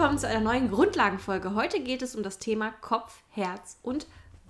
Willkommen 0.00 0.18
zu 0.18 0.28
einer 0.28 0.40
neuen 0.40 0.70
Grundlagenfolge. 0.70 1.54
Heute 1.54 1.78
geht 1.78 2.00
es 2.00 2.16
um 2.16 2.22
das 2.22 2.38
Thema 2.38 2.70
Kopf, 2.70 3.20
Herz 3.32 3.78
und 3.82 4.06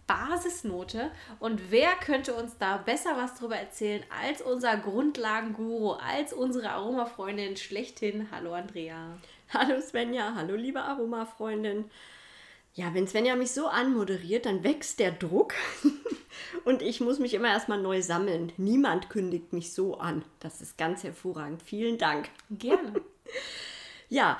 Basisnote. 0.06 1.10
Und 1.40 1.72
wer 1.72 1.90
könnte 1.96 2.34
uns 2.34 2.56
da 2.56 2.76
besser 2.76 3.16
was 3.16 3.34
darüber 3.34 3.56
erzählen 3.56 4.04
als 4.22 4.42
unser 4.42 4.76
Grundlagenguru, 4.76 5.94
als 5.94 6.32
unsere 6.32 6.70
Aromafreundin 6.70 7.56
schlechthin? 7.56 8.28
Hallo 8.30 8.54
Andrea. 8.54 9.18
Hallo 9.52 9.80
Svenja, 9.80 10.36
hallo 10.36 10.54
liebe 10.54 10.82
Aromafreundin. 10.82 11.86
Ja, 12.74 12.94
wenn 12.94 13.08
Svenja 13.08 13.34
mich 13.34 13.50
so 13.50 13.66
anmoderiert, 13.66 14.46
dann 14.46 14.62
wächst 14.62 15.00
der 15.00 15.10
Druck 15.10 15.54
und 16.64 16.80
ich 16.80 17.00
muss 17.00 17.18
mich 17.18 17.34
immer 17.34 17.48
erstmal 17.48 17.82
neu 17.82 18.02
sammeln. 18.02 18.52
Niemand 18.56 19.10
kündigt 19.10 19.52
mich 19.52 19.72
so 19.72 19.98
an. 19.98 20.24
Das 20.38 20.60
ist 20.60 20.78
ganz 20.78 21.02
hervorragend. 21.02 21.60
Vielen 21.60 21.98
Dank. 21.98 22.28
Gerne. 22.50 23.00
ja, 24.08 24.38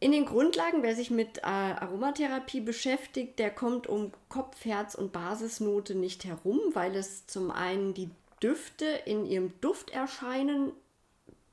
in 0.00 0.12
den 0.12 0.24
Grundlagen, 0.24 0.82
wer 0.82 0.94
sich 0.94 1.10
mit 1.10 1.38
äh, 1.38 1.42
Aromatherapie 1.42 2.60
beschäftigt, 2.60 3.38
der 3.38 3.50
kommt 3.50 3.86
um 3.86 4.12
Kopf, 4.28 4.64
Herz 4.64 4.94
und 4.94 5.12
Basisnote 5.12 5.94
nicht 5.94 6.24
herum, 6.24 6.60
weil 6.72 6.96
es 6.96 7.26
zum 7.26 7.50
einen 7.50 7.94
die 7.94 8.10
Düfte 8.42 8.86
in 9.04 9.26
ihrem 9.26 9.52
Dufterscheinen 9.60 10.72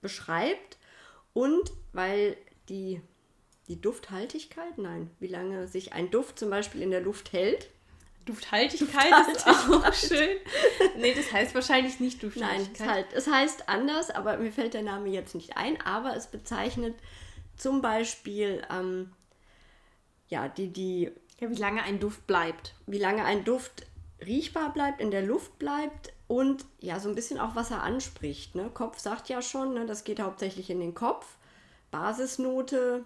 beschreibt 0.02 0.78
und 1.34 1.72
weil 1.94 2.38
die, 2.70 3.02
die 3.68 3.82
Dufthaltigkeit, 3.82 4.78
nein, 4.78 5.10
wie 5.20 5.28
lange 5.28 5.68
sich 5.68 5.94
ein 5.94 6.12
Duft 6.12 6.40
zum 6.40 6.50
Beispiel 6.50 6.82
in 6.82 6.92
der 6.92 7.02
Luft 7.02 7.34
hält. 7.34 7.70
Dufthaltigkeit, 8.26 9.12
Dufthaltigkeit. 9.12 9.36
ist 9.36 9.48
auch 9.48 9.94
schön. 10.10 10.38
Nee, 10.98 11.14
das 11.14 11.32
heißt 11.32 11.54
wahrscheinlich 11.54 12.00
nicht 12.00 12.24
Dufthaltigkeit. 12.24 12.80
Nein, 12.80 12.88
es, 12.88 12.94
halt, 12.94 13.14
es 13.14 13.28
heißt 13.28 13.70
anders, 13.70 14.10
aber 14.10 14.38
mir 14.38 14.52
fällt 14.52 14.74
der 14.74 14.82
Name 14.82 15.10
jetzt 15.10 15.36
nicht 15.36 15.58
ein, 15.58 15.80
aber 15.82 16.16
es 16.16 16.28
bezeichnet 16.28 16.96
zum 17.58 17.82
Beispiel, 17.82 18.62
ähm, 18.72 19.12
ja, 20.28 20.48
die, 20.48 20.68
die. 20.68 21.12
Ja, 21.40 21.50
wie 21.50 21.56
lange 21.56 21.84
ein 21.84 22.00
Duft 22.00 22.28
bleibt. 22.28 22.76
Wie 22.88 22.98
lange 22.98 23.26
ein 23.26 23.44
Duft 23.44 23.86
riechbar 24.26 24.72
bleibt, 24.74 25.02
in 25.02 25.12
der 25.12 25.22
Luft 25.22 25.60
bleibt 25.60 26.14
und 26.28 26.66
ja, 26.80 27.00
so 27.00 27.10
ein 27.10 27.16
bisschen 27.16 27.40
auch, 27.40 27.56
was 27.56 27.72
er 27.72 27.84
anspricht. 27.84 28.56
Ne? 28.56 28.70
Kopf 28.74 29.00
sagt 29.00 29.30
ja 29.30 29.42
schon, 29.42 29.74
ne, 29.74 29.86
das 29.86 30.04
geht 30.04 30.20
hauptsächlich 30.20 30.70
in 30.70 30.80
den 30.80 30.96
Kopf. 30.96 31.38
Basisnote, 31.92 33.04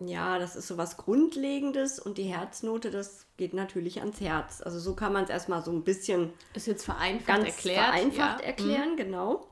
ja, 0.00 0.38
das 0.38 0.56
ist 0.56 0.68
so 0.68 0.76
was 0.76 0.96
Grundlegendes 0.96 1.98
und 1.98 2.18
die 2.18 2.24
Herznote, 2.24 2.90
das 2.90 3.26
geht 3.36 3.54
natürlich 3.54 4.00
ans 4.00 4.20
Herz. 4.20 4.60
Also 4.60 4.78
so 4.78 4.94
kann 4.94 5.12
man 5.12 5.24
es 5.24 5.30
erstmal 5.30 5.62
so 5.62 5.72
ein 5.72 5.82
bisschen. 5.82 6.32
Ist 6.54 6.66
jetzt 6.66 6.84
vereinfacht 6.84 7.26
ganz 7.26 7.46
erklärt. 7.46 7.86
Vereinfacht 7.86 8.40
ja. 8.40 8.46
erklären, 8.46 8.92
mhm. 8.92 8.96
genau. 8.96 9.47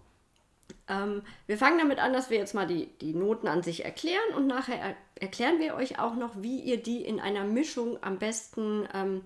Ähm, 0.89 1.23
wir 1.47 1.59
fangen 1.59 1.79
damit 1.79 1.99
an, 1.99 2.13
dass 2.13 2.31
wir 2.31 2.39
jetzt 2.39 2.55
mal 2.55 2.67
die, 2.67 2.87
die 3.01 3.15
Noten 3.15 3.49
an 3.49 3.63
sich 3.63 3.85
erklären 3.85 4.35
und 4.37 4.47
nachher 4.47 4.79
er 4.79 4.97
erklären 5.19 5.59
wir 5.59 5.75
euch 5.75 5.99
auch 5.99 6.15
noch, 6.15 6.43
wie 6.43 6.61
ihr 6.61 6.83
die 6.83 7.03
in 7.03 7.21
einer 7.21 7.45
Mischung 7.45 7.99
am 8.03 8.19
besten 8.19 8.87
ähm, 8.93 9.23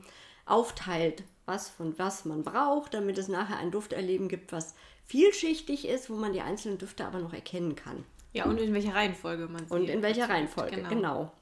aufteilt, 0.47 1.25
was 1.47 1.69
von 1.69 1.99
was 1.99 2.25
man 2.25 2.45
braucht, 2.45 2.95
damit 2.95 3.19
es 3.19 3.29
nachher 3.29 3.59
ein 3.59 3.71
Dufterleben 3.71 4.29
gibt, 4.29 4.53
was 4.53 4.75
vielschichtig 5.05 5.89
ist, 5.89 6.09
wo 6.09 6.15
man 6.15 6.33
die 6.33 6.41
einzelnen 6.41 6.79
Düfte 6.79 7.05
aber 7.05 7.19
noch 7.19 7.33
erkennen 7.33 7.75
kann. 7.75 8.05
Ja, 8.33 8.45
und 8.45 8.61
in 8.61 8.73
welcher 8.73 8.95
Reihenfolge 8.95 9.49
man 9.49 9.67
sie. 9.67 9.75
Und 9.75 9.89
in 9.89 10.03
welcher 10.03 10.29
Reihenfolge, 10.29 10.77
genau. 10.77 10.89
genau. 10.89 11.33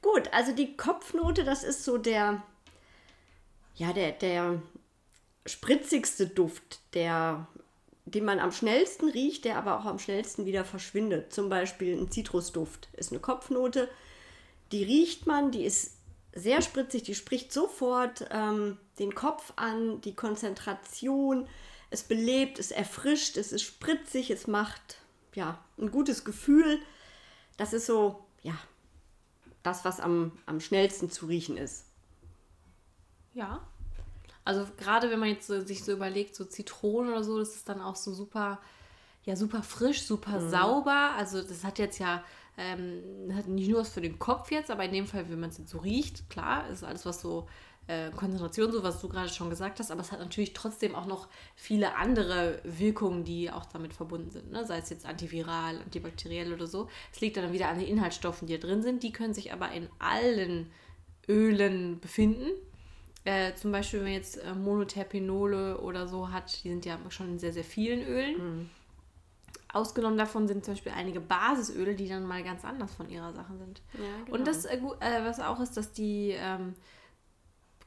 Gut, 0.00 0.32
also 0.32 0.52
die 0.52 0.76
Kopfnote, 0.76 1.44
das 1.44 1.62
ist 1.62 1.84
so 1.84 1.98
der, 1.98 2.42
ja, 3.74 3.92
der, 3.92 4.12
der 4.12 4.62
spritzigste 5.44 6.26
Duft, 6.26 6.80
der 6.94 7.46
den 8.06 8.24
man 8.24 8.38
am 8.38 8.52
schnellsten 8.52 9.08
riecht, 9.08 9.44
der 9.44 9.58
aber 9.58 9.78
auch 9.78 9.84
am 9.84 9.98
schnellsten 9.98 10.46
wieder 10.46 10.64
verschwindet. 10.64 11.32
Zum 11.32 11.48
Beispiel 11.48 11.98
ein 11.98 12.10
Zitrusduft 12.10 12.88
ist 12.96 13.10
eine 13.10 13.20
Kopfnote. 13.20 13.88
Die 14.70 14.84
riecht 14.84 15.26
man, 15.26 15.50
die 15.50 15.64
ist 15.64 15.96
sehr 16.32 16.62
spritzig, 16.62 17.02
die 17.02 17.16
spricht 17.16 17.52
sofort 17.52 18.26
ähm, 18.30 18.78
den 19.00 19.14
Kopf 19.14 19.52
an, 19.56 20.00
die 20.02 20.14
Konzentration. 20.14 21.48
Es 21.90 22.04
belebt, 22.04 22.60
es 22.60 22.70
erfrischt, 22.70 23.36
es 23.36 23.52
ist 23.52 23.62
spritzig, 23.62 24.30
es 24.30 24.46
macht 24.46 24.98
ja 25.34 25.58
ein 25.76 25.90
gutes 25.90 26.24
Gefühl. 26.24 26.78
Das 27.56 27.72
ist 27.72 27.86
so, 27.86 28.24
ja, 28.42 28.56
das, 29.64 29.84
was 29.84 29.98
am, 29.98 30.38
am 30.46 30.60
schnellsten 30.60 31.10
zu 31.10 31.26
riechen 31.26 31.56
ist. 31.56 31.86
Ja, 33.34 33.66
also 34.46 34.66
gerade 34.78 35.10
wenn 35.10 35.18
man 35.18 35.28
jetzt 35.28 35.46
so, 35.46 35.60
sich 35.60 35.84
so 35.84 35.92
überlegt, 35.92 36.34
so 36.34 36.44
Zitronen 36.44 37.12
oder 37.12 37.24
so, 37.24 37.38
das 37.38 37.54
ist 37.54 37.68
dann 37.68 37.80
auch 37.80 37.96
so 37.96 38.14
super, 38.14 38.60
ja, 39.24 39.36
super 39.36 39.62
frisch, 39.62 40.02
super 40.02 40.40
mhm. 40.40 40.50
sauber. 40.50 41.12
Also 41.16 41.42
das 41.42 41.64
hat 41.64 41.78
jetzt 41.78 41.98
ja 41.98 42.24
ähm, 42.58 43.02
hat 43.34 43.48
nicht 43.48 43.68
nur 43.68 43.80
was 43.80 43.90
für 43.90 44.00
den 44.00 44.18
Kopf 44.18 44.50
jetzt, 44.50 44.70
aber 44.70 44.84
in 44.84 44.92
dem 44.92 45.06
Fall, 45.06 45.28
wenn 45.28 45.40
man 45.40 45.50
es 45.50 45.58
jetzt 45.58 45.70
so 45.70 45.78
riecht, 45.78 46.30
klar, 46.30 46.68
ist 46.70 46.84
alles 46.84 47.04
was 47.04 47.20
so 47.20 47.46
äh, 47.86 48.10
Konzentration, 48.10 48.72
so 48.72 48.82
was 48.82 49.00
du 49.00 49.08
gerade 49.08 49.28
schon 49.28 49.50
gesagt 49.50 49.78
hast, 49.78 49.90
aber 49.90 50.00
es 50.00 50.10
hat 50.10 50.20
natürlich 50.20 50.54
trotzdem 50.54 50.94
auch 50.94 51.06
noch 51.06 51.28
viele 51.54 51.96
andere 51.96 52.60
Wirkungen, 52.64 53.24
die 53.24 53.50
auch 53.50 53.66
damit 53.66 53.92
verbunden 53.92 54.30
sind. 54.30 54.50
Ne? 54.50 54.64
Sei 54.64 54.78
es 54.78 54.90
jetzt 54.90 55.06
antiviral, 55.06 55.78
antibakteriell 55.78 56.52
oder 56.52 56.66
so. 56.66 56.88
Es 57.12 57.20
liegt 57.20 57.36
dann 57.36 57.52
wieder 57.52 57.68
an 57.68 57.78
den 57.78 57.88
Inhaltsstoffen, 57.88 58.48
die 58.48 58.58
da 58.58 58.66
drin 58.66 58.82
sind. 58.82 59.02
Die 59.02 59.12
können 59.12 59.34
sich 59.34 59.52
aber 59.52 59.70
in 59.72 59.88
allen 59.98 60.70
Ölen 61.28 62.00
befinden. 62.00 62.50
Äh, 63.26 63.56
zum 63.56 63.72
Beispiel, 63.72 63.98
wenn 63.98 64.06
man 64.06 64.14
jetzt 64.14 64.36
äh, 64.36 64.54
Monoterpinole 64.54 65.80
oder 65.80 66.06
so 66.06 66.30
hat, 66.30 66.62
die 66.62 66.68
sind 66.68 66.86
ja 66.86 66.96
schon 67.08 67.30
in 67.30 67.38
sehr, 67.40 67.52
sehr 67.52 67.64
vielen 67.64 68.06
Ölen. 68.06 68.36
Mhm. 68.38 68.70
Ausgenommen 69.72 70.16
davon 70.16 70.46
sind 70.46 70.64
zum 70.64 70.74
Beispiel 70.74 70.92
einige 70.92 71.20
Basisöle, 71.20 71.96
die 71.96 72.08
dann 72.08 72.24
mal 72.24 72.44
ganz 72.44 72.64
anders 72.64 72.94
von 72.94 73.10
ihrer 73.10 73.32
Sache 73.32 73.56
sind. 73.58 73.82
Ja, 73.94 74.24
genau. 74.24 74.38
Und 74.38 74.46
das, 74.46 74.64
äh, 74.64 74.76
äh, 74.76 75.24
was 75.24 75.40
auch 75.40 75.58
ist, 75.58 75.76
dass 75.76 75.90
die 75.90 76.36
ähm, 76.38 76.74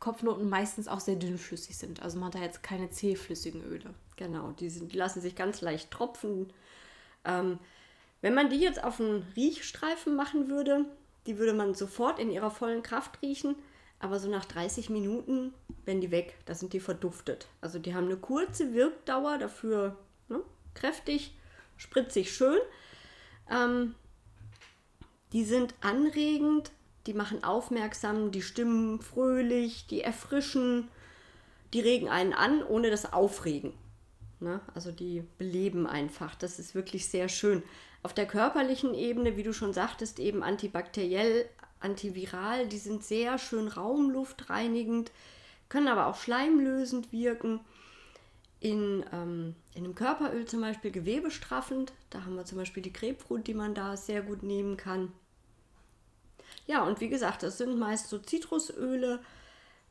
Kopfnoten 0.02 0.50
meistens 0.50 0.90
auch 0.90 1.00
sehr 1.00 1.16
dünnflüssig 1.16 1.78
sind. 1.78 2.04
Also 2.04 2.20
man 2.20 2.28
hat 2.28 2.36
da 2.36 2.40
jetzt 2.40 2.62
keine 2.62 2.90
zähflüssigen 2.90 3.64
Öle. 3.64 3.94
Genau, 4.18 4.52
die, 4.52 4.70
sind, 4.70 4.92
die 4.92 4.98
lassen 4.98 5.22
sich 5.22 5.38
ganz 5.38 5.62
leicht 5.62 5.90
tropfen. 5.90 6.52
Ähm, 7.24 7.60
wenn 8.20 8.34
man 8.34 8.50
die 8.50 8.60
jetzt 8.60 8.84
auf 8.84 9.00
einen 9.00 9.26
Riechstreifen 9.38 10.18
machen 10.18 10.50
würde, 10.50 10.84
die 11.28 11.38
würde 11.38 11.54
man 11.54 11.76
sofort 11.76 12.20
in 12.20 12.30
ihrer 12.30 12.52
vollen 12.52 12.84
Kraft 12.84 13.22
riechen 13.22 13.56
aber 14.00 14.20
so 14.20 14.30
nach 14.30 14.46
30 14.46 14.90
Minuten 14.90 15.54
werden 15.86 16.02
die 16.02 16.12
weg. 16.12 16.38
Da 16.46 16.56
sind 16.56 16.74
die 16.74 16.80
verduftet. 16.80 17.48
Also 17.62 17.80
die 17.80 17.94
haben 17.94 18.06
eine 18.06 18.18
kurze 18.18 18.74
Wirkdauer, 18.74 19.38
dafür 19.38 19.98
ne, 20.30 20.42
kräftig, 20.74 21.36
spritzig, 21.78 22.34
schön. 22.34 22.60
Ähm, 23.50 23.96
die 25.34 25.44
sind 25.44 25.76
anregend, 25.82 26.72
die 27.08 27.14
machen 27.14 27.44
aufmerksam, 27.44 28.32
die 28.32 28.42
stimmen 28.42 29.02
fröhlich, 29.02 29.88
die 29.88 30.02
erfrischen, 30.02 30.88
die 31.74 31.82
regen 31.82 32.10
einen 32.10 32.34
an, 32.34 32.64
ohne 32.64 32.90
das 32.90 33.12
Aufregen. 33.12 33.74
Ne? 34.40 34.62
Also 34.74 34.92
die 34.92 35.24
beleben 35.38 35.86
einfach. 35.86 36.36
Das 36.36 36.60
ist 36.60 36.74
wirklich 36.74 37.08
sehr 37.08 37.28
schön. 37.28 37.64
Auf 38.02 38.14
der 38.14 38.26
körperlichen 38.26 38.94
Ebene, 38.94 39.36
wie 39.36 39.44
du 39.44 39.54
schon 39.54 39.74
sagtest, 39.74 40.20
eben 40.20 40.42
antibakteriell, 40.42 41.50
antiviral, 41.80 42.68
die 42.68 42.78
sind 42.78 43.04
sehr 43.04 43.38
schön 43.38 43.68
raumluftreinigend, 43.68 45.12
können 45.70 45.88
aber 45.88 46.08
auch 46.08 46.18
schleimlösend 46.18 47.12
wirken. 47.12 47.62
In, 48.62 49.06
ähm, 49.14 49.56
in 49.74 49.86
einem 49.86 49.96
Körperöl 49.96 50.46
zum 50.46 50.60
Beispiel 50.60 50.92
gewebestraffend. 50.92 51.94
Da 52.10 52.26
haben 52.26 52.36
wir 52.36 52.44
zum 52.44 52.58
Beispiel 52.58 52.84
die 52.84 52.92
Grapefruit, 52.92 53.48
die 53.48 53.54
man 53.54 53.74
da 53.74 53.96
sehr 53.96 54.22
gut 54.22 54.44
nehmen 54.44 54.76
kann. 54.76 55.14
Ja, 56.68 56.84
und 56.84 57.00
wie 57.00 57.08
gesagt, 57.08 57.44
das 57.44 57.58
sind 57.58 57.80
meist 57.80 58.10
so 58.10 58.20
Zitrusöle. 58.20 59.22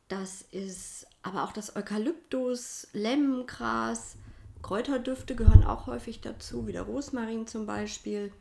Das 0.07 0.43
ist 0.51 1.07
aber 1.23 1.43
auch 1.43 1.51
das 1.51 1.75
Eukalyptus, 1.75 2.87
Lemmengras, 2.93 4.17
Kräuterdüfte 4.61 5.35
gehören 5.35 5.63
auch 5.63 5.87
häufig 5.87 6.21
dazu, 6.21 6.67
wie 6.67 6.73
der 6.73 6.83
Rosmarin 6.83 7.47
zum 7.47 7.65
Beispiel. 7.65 8.31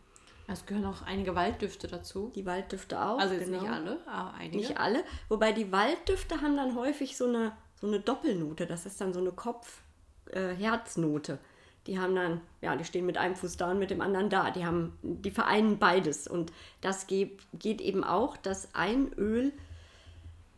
Es 0.50 0.64
gehören 0.64 0.86
auch 0.86 1.02
einige 1.02 1.34
Walddüfte 1.34 1.88
dazu. 1.88 2.32
Die 2.34 2.46
Walddüfte 2.46 2.98
auch. 3.00 3.18
Also 3.18 3.34
jetzt 3.34 3.44
genau. 3.44 3.60
nicht 3.60 3.70
alle, 3.70 3.98
aber 4.06 4.34
einige. 4.34 4.56
Nicht 4.56 4.78
alle. 4.78 5.04
Wobei 5.28 5.52
die 5.52 5.70
Walddüfte 5.70 6.40
haben 6.40 6.56
dann 6.56 6.74
häufig 6.74 7.18
so 7.18 7.26
eine, 7.26 7.52
so 7.78 7.86
eine 7.86 8.00
Doppelnote. 8.00 8.66
Das 8.66 8.86
ist 8.86 8.98
dann 9.00 9.12
so 9.12 9.20
eine 9.20 9.32
Kopf-Herznote. 9.32 11.32
Äh, 11.34 11.38
Die 11.86 11.98
haben 11.98 12.14
dann, 12.14 12.40
ja, 12.62 12.74
die 12.76 12.84
stehen 12.84 13.04
mit 13.04 13.18
einem 13.18 13.36
Fuß 13.36 13.58
da 13.58 13.70
und 13.70 13.78
mit 13.78 13.90
dem 13.90 14.00
anderen 14.00 14.30
da. 14.30 14.50
Die 14.50 14.64
haben, 14.64 14.98
die 15.02 15.30
vereinen 15.30 15.78
beides. 15.78 16.26
Und 16.26 16.50
das 16.80 17.06
geht, 17.06 17.40
geht 17.52 17.82
eben 17.82 18.02
auch, 18.02 18.38
dass 18.38 18.74
ein 18.74 19.12
Öl 19.18 19.52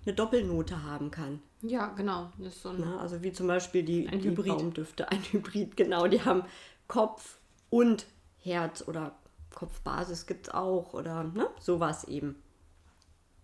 eine 0.07 0.15
Doppelnote 0.15 0.85
haben 0.85 1.11
kann. 1.11 1.43
Ja, 1.63 1.89
genau. 1.89 2.31
So 2.49 2.69
ein, 2.71 2.79
Ne? 2.79 2.97
Also 3.01 3.25
wie 3.25 3.33
zum 3.33 3.49
Beispiel 3.49 3.83
die, 3.83 4.07
die 4.07 4.31
Hybrid. 4.31 4.57
Baumdüfte, 4.57 5.11
ein 5.11 5.21
Hybrid, 5.33 5.77
genau. 5.77 6.07
Die 6.07 6.25
haben 6.25 6.45
Kopf 6.87 7.39
und 7.71 8.07
Herz 8.39 8.87
oder 8.87 9.17
Kopfbasis 9.55 10.27
gibt 10.27 10.49
es 10.49 10.55
auch 10.55 10.95
oder 10.95 11.25
ne? 11.25 11.49
sowas 11.61 12.05
eben. 12.05 12.43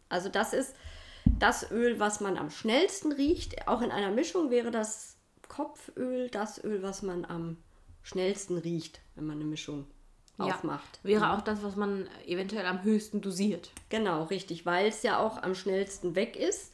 Also 0.08 0.28
das 0.28 0.52
ist 0.52 0.74
das 1.24 1.70
Öl, 1.70 1.98
was 1.98 2.20
man 2.20 2.36
am 2.36 2.50
schnellsten 2.50 3.12
riecht. 3.12 3.66
Auch 3.68 3.82
in 3.82 3.90
einer 3.90 4.10
Mischung 4.10 4.50
wäre 4.50 4.70
das 4.70 5.16
Kopföl 5.48 6.28
das 6.30 6.62
Öl, 6.62 6.82
was 6.82 7.02
man 7.02 7.24
am 7.24 7.56
schnellsten 8.02 8.58
riecht, 8.58 9.00
wenn 9.14 9.26
man 9.26 9.36
eine 9.36 9.44
Mischung 9.44 9.86
ja, 10.38 10.46
aufmacht. 10.46 11.00
Wäre 11.02 11.32
auch 11.32 11.40
das, 11.40 11.62
was 11.62 11.76
man 11.76 12.08
eventuell 12.26 12.66
am 12.66 12.82
höchsten 12.82 13.20
dosiert. 13.20 13.70
Genau, 13.88 14.24
richtig, 14.24 14.66
weil 14.66 14.88
es 14.88 15.02
ja 15.02 15.18
auch 15.18 15.42
am 15.42 15.54
schnellsten 15.54 16.14
weg 16.14 16.36
ist. 16.36 16.72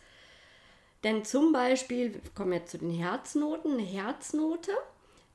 Denn 1.05 1.25
zum 1.25 1.52
Beispiel, 1.52 2.14
wir 2.14 2.20
kommen 2.34 2.52
jetzt 2.52 2.70
zu 2.70 2.79
den 2.79 2.90
Herznoten, 2.90 3.73
eine 3.73 3.82
Herznote, 3.82 4.73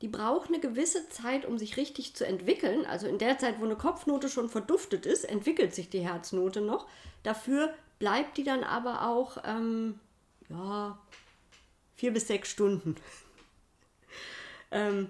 die 0.01 0.07
braucht 0.07 0.49
eine 0.49 0.59
gewisse 0.59 1.09
Zeit, 1.09 1.45
um 1.45 1.57
sich 1.57 1.77
richtig 1.77 2.15
zu 2.15 2.25
entwickeln. 2.25 2.85
Also 2.85 3.07
in 3.07 3.17
der 3.17 3.39
Zeit, 3.39 3.59
wo 3.59 3.65
eine 3.65 3.75
Kopfnote 3.75 4.29
schon 4.29 4.49
verduftet 4.49 5.05
ist, 5.05 5.23
entwickelt 5.23 5.73
sich 5.73 5.89
die 5.89 6.01
Herznote 6.01 6.61
noch. 6.61 6.87
Dafür 7.23 7.73
bleibt 7.97 8.37
die 8.37 8.43
dann 8.43 8.63
aber 8.63 9.07
auch, 9.07 9.37
ähm, 9.43 9.99
ja, 10.49 10.97
vier 11.95 12.13
bis 12.13 12.27
sechs 12.27 12.49
Stunden. 12.49 12.95
ähm, 14.71 15.09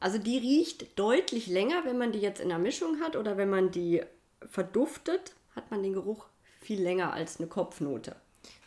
also 0.00 0.18
die 0.18 0.38
riecht 0.38 0.98
deutlich 0.98 1.46
länger, 1.46 1.84
wenn 1.84 1.98
man 1.98 2.12
die 2.12 2.20
jetzt 2.20 2.40
in 2.40 2.48
der 2.48 2.58
Mischung 2.58 3.00
hat 3.00 3.16
oder 3.16 3.36
wenn 3.36 3.50
man 3.50 3.70
die 3.70 4.02
verduftet, 4.50 5.34
hat 5.54 5.70
man 5.70 5.82
den 5.82 5.92
Geruch 5.92 6.26
viel 6.60 6.82
länger 6.82 7.12
als 7.12 7.38
eine 7.38 7.48
Kopfnote. 7.48 8.16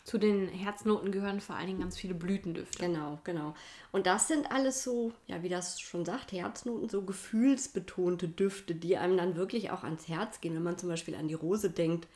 Zu 0.06 0.20
den 0.20 0.48
Herznoten 0.48 1.12
gehören 1.12 1.42
vor 1.42 1.56
allen 1.56 1.66
Dingen 1.66 1.80
ganz 1.80 1.98
viele 1.98 2.14
Blütendüfte. 2.14 2.78
Genau, 2.78 3.18
genau. 3.24 3.56
Und 3.92 4.06
das 4.06 4.28
sind 4.28 4.52
alles 4.52 4.84
so, 4.84 5.12
ja, 5.26 5.42
wie 5.42 5.50
das 5.50 5.82
schon 5.82 6.06
sagt, 6.06 6.32
Herznoten, 6.32 6.90
so 6.90 7.02
gefühlsbetonte 7.02 8.28
Düfte, 8.28 8.76
die 8.76 8.98
einem 8.98 9.18
dann 9.18 9.36
wirklich 9.36 9.72
auch 9.72 9.84
ans 9.84 10.08
Herz 10.08 10.42
gehen. 10.42 10.54
Wenn 10.54 10.62
man 10.62 10.78
zum 10.78 10.90
Beispiel 10.90 11.16
an 11.16 11.28
die 11.28 11.34
Rose 11.34 11.72
denkt, 11.72 12.08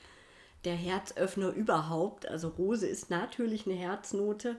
der 0.66 0.76
Herzöffner 0.76 1.50
überhaupt. 1.50 2.28
Also 2.28 2.50
Rose 2.50 2.86
ist 2.86 3.10
natürlich 3.10 3.66
eine 3.66 3.76
Herznote, 3.76 4.58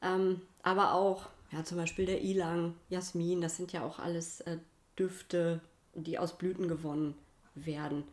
ähm, 0.00 0.40
aber 0.62 0.94
auch, 0.94 1.28
ja, 1.52 1.64
zum 1.64 1.76
Beispiel 1.76 2.06
der 2.06 2.22
Ilang, 2.22 2.76
Jasmin, 2.88 3.42
das 3.42 3.58
sind 3.58 3.72
ja 3.72 3.84
auch 3.84 3.98
alles 3.98 4.40
äh, 4.42 4.56
Düfte, 4.98 5.60
die 5.92 6.18
aus 6.18 6.38
Blüten 6.38 6.66
gewonnen 6.66 7.14
werden. 7.54 8.04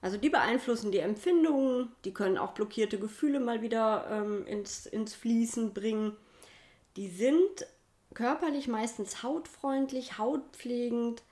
Also 0.00 0.18
die 0.18 0.28
beeinflussen 0.28 0.92
die 0.92 0.98
Empfindungen, 0.98 1.90
die 2.04 2.12
können 2.12 2.38
auch 2.38 2.52
blockierte 2.52 2.98
Gefühle 2.98 3.40
mal 3.40 3.62
wieder 3.62 4.06
ähm, 4.10 4.46
ins, 4.46 4.86
ins 4.86 5.14
Fließen 5.14 5.72
bringen. 5.72 6.16
Die 6.96 7.08
sind 7.08 7.66
körperlich 8.14 8.68
meistens 8.68 9.22
hautfreundlich, 9.22 10.18
hautpflegend, 10.18 11.22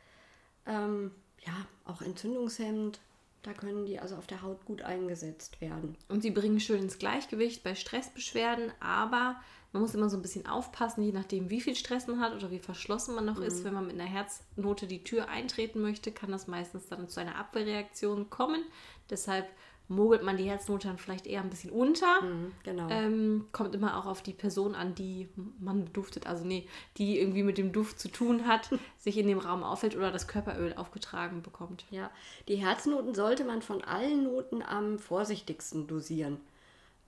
ähm, 0.66 1.12
ja, 1.46 1.55
auch 1.84 2.02
entzündungshemmend. 2.02 3.00
Da 3.43 3.52
können 3.52 3.84
die 3.84 4.00
also 4.00 4.16
auf 4.16 4.26
der 4.26 4.43
Haut 4.43 4.64
gut 4.64 4.82
eingesetzt 4.82 5.61
werden. 5.61 5.96
Und 6.08 6.22
sie 6.22 6.31
bringen 6.31 6.61
schön 6.61 6.81
ins 6.81 6.99
Gleichgewicht 6.99 7.62
bei 7.62 7.75
Stressbeschwerden, 7.75 8.72
aber 8.81 9.37
man 9.75 9.82
muss 9.82 9.94
immer 9.94 10.09
so 10.09 10.17
ein 10.17 10.23
bisschen 10.23 10.47
aufpassen, 10.47 11.03
je 11.03 11.11
nachdem, 11.11 11.50
wie 11.50 11.61
viel 11.61 11.75
Stress 11.75 12.06
man 12.06 12.21
hat 12.21 12.32
oder 12.32 12.53
wie 12.53 12.61
verschlossen 12.61 13.17
man 13.17 13.25
noch 13.25 13.41
ist. 13.41 13.65
Wenn 13.65 13.75
man 13.75 13.88
mit 13.88 13.99
einer 13.99 14.09
Herznote 14.09 14.87
die 14.87 15.03
Tür 15.03 15.29
eintreten 15.29 15.82
möchte, 15.82 16.12
kann 16.12 16.31
das 16.31 16.47
meistens 16.47 16.87
dann 16.88 17.09
zu 17.09 17.19
einer 17.19 17.35
Abwehrreaktion 17.35 18.31
kommen. 18.31 18.62
Deshalb 19.11 19.49
mogelt 19.88 20.23
man 20.23 20.37
die 20.37 20.44
Herznote 20.44 20.87
dann 20.87 20.97
vielleicht 20.97 21.26
eher 21.26 21.43
ein 21.43 21.50
bisschen 21.50 21.73
unter. 21.73 22.21
Genau. 22.62 22.88
Ähm, 22.88 23.47
kommt 23.50 23.75
immer 23.75 23.99
auch 23.99 24.06
auf 24.06 24.23
die 24.23 24.32
Person 24.32 24.76
an, 24.76 24.94
die 24.94 25.29
man 25.59 25.85
beduftet, 25.85 26.29
also 26.29 26.44
nee, 26.44 26.69
die 26.97 27.19
irgendwie 27.19 27.43
mit 27.43 27.59
dem 27.59 27.73
Duft 27.73 27.99
zu 27.99 28.09
tun 28.09 28.47
hat, 28.47 28.71
sich 28.99 29.19
in 29.19 29.26
dem 29.26 29.41
Raum 29.41 29.65
auffällt 29.65 29.97
oder 29.97 30.12
das 30.12 30.29
Körperöl 30.29 30.75
aufgetragen 30.75 31.43
bekommt. 31.43 31.85
Ja, 31.91 32.12
die 32.47 32.56
Herznoten 32.56 33.12
sollte 33.12 33.44
man 33.44 33.61
von 33.61 33.82
allen 33.82 34.23
Noten 34.23 34.62
am 34.62 35.00
vorsichtigsten 35.00 35.88
dosieren, 35.88 36.38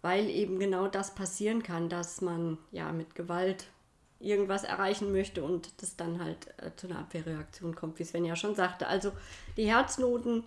weil 0.06 0.30
eben 0.30 0.60
genau 0.60 0.86
das 0.86 1.16
passieren 1.16 1.64
kann, 1.64 1.88
dass 1.88 2.20
man 2.20 2.58
ja 2.70 2.92
mit 2.92 3.16
Gewalt 3.16 3.66
irgendwas 4.20 4.62
erreichen 4.62 5.10
möchte 5.10 5.42
und 5.42 5.82
das 5.82 5.96
dann 5.96 6.22
halt 6.22 6.46
äh, 6.58 6.70
zu 6.76 6.86
einer 6.86 7.00
Abwehrreaktion 7.00 7.74
kommt, 7.74 7.98
wie 7.98 8.04
Sven 8.04 8.24
ja 8.24 8.36
schon 8.36 8.54
sagte. 8.54 8.86
Also 8.86 9.10
die 9.56 9.66
Herznoten, 9.66 10.44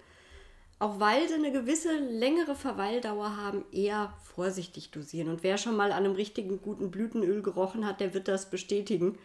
auch 0.80 1.02
weil 1.02 1.28
sie 1.28 1.34
eine 1.34 1.52
gewisse 1.52 1.94
längere 1.98 2.56
Verweildauer 2.56 3.36
haben, 3.36 3.66
eher 3.74 4.14
vorsichtig 4.34 4.92
dosieren. 4.92 5.28
Und 5.28 5.44
wer 5.44 5.58
schon 5.58 5.76
mal 5.76 5.92
an 5.92 6.06
einem 6.06 6.16
richtigen 6.16 6.62
guten 6.62 6.90
Blütenöl 6.90 7.42
gerochen 7.42 7.86
hat, 7.86 8.00
der 8.00 8.14
wird 8.14 8.30
das 8.30 8.50
bestätigen. 8.50 9.18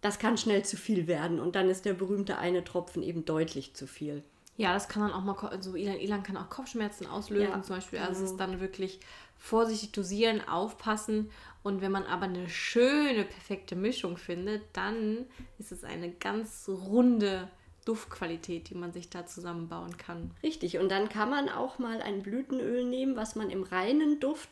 Das 0.00 0.18
kann 0.18 0.36
schnell 0.36 0.64
zu 0.64 0.76
viel 0.76 1.06
werden 1.06 1.38
und 1.38 1.54
dann 1.54 1.70
ist 1.70 1.84
der 1.84 1.94
berühmte 1.94 2.38
eine 2.38 2.64
Tropfen 2.64 3.04
eben 3.04 3.24
deutlich 3.24 3.74
zu 3.74 3.86
viel. 3.86 4.24
Ja, 4.58 4.74
das 4.74 4.88
kann 4.88 5.02
dann 5.02 5.12
auch 5.12 5.22
mal, 5.22 5.36
also 5.48 5.76
Ilan 5.76 6.00
Ilan 6.00 6.24
kann 6.24 6.36
auch 6.36 6.50
Kopfschmerzen 6.50 7.06
auslösen 7.06 7.52
Ja, 7.52 7.62
zum 7.62 7.76
Beispiel. 7.76 8.00
Also 8.00 8.24
es 8.24 8.32
ist 8.32 8.38
dann 8.38 8.58
wirklich 8.58 8.98
vorsichtig 9.38 9.92
dosieren, 9.92 10.46
aufpassen. 10.46 11.30
Und 11.62 11.80
wenn 11.80 11.92
man 11.92 12.02
aber 12.04 12.24
eine 12.24 12.48
schöne, 12.48 13.24
perfekte 13.24 13.76
Mischung 13.76 14.16
findet, 14.16 14.62
dann 14.72 15.26
ist 15.60 15.70
es 15.70 15.84
eine 15.84 16.10
ganz 16.10 16.68
runde 16.68 17.48
Duftqualität, 17.84 18.68
die 18.68 18.74
man 18.74 18.92
sich 18.92 19.08
da 19.08 19.26
zusammenbauen 19.26 19.96
kann. 19.96 20.32
Richtig, 20.42 20.78
und 20.78 20.90
dann 20.90 21.08
kann 21.08 21.30
man 21.30 21.48
auch 21.48 21.78
mal 21.78 22.02
ein 22.02 22.24
Blütenöl 22.24 22.84
nehmen, 22.84 23.14
was 23.14 23.36
man 23.36 23.50
im 23.50 23.62
reinen 23.62 24.18
Duft 24.18 24.48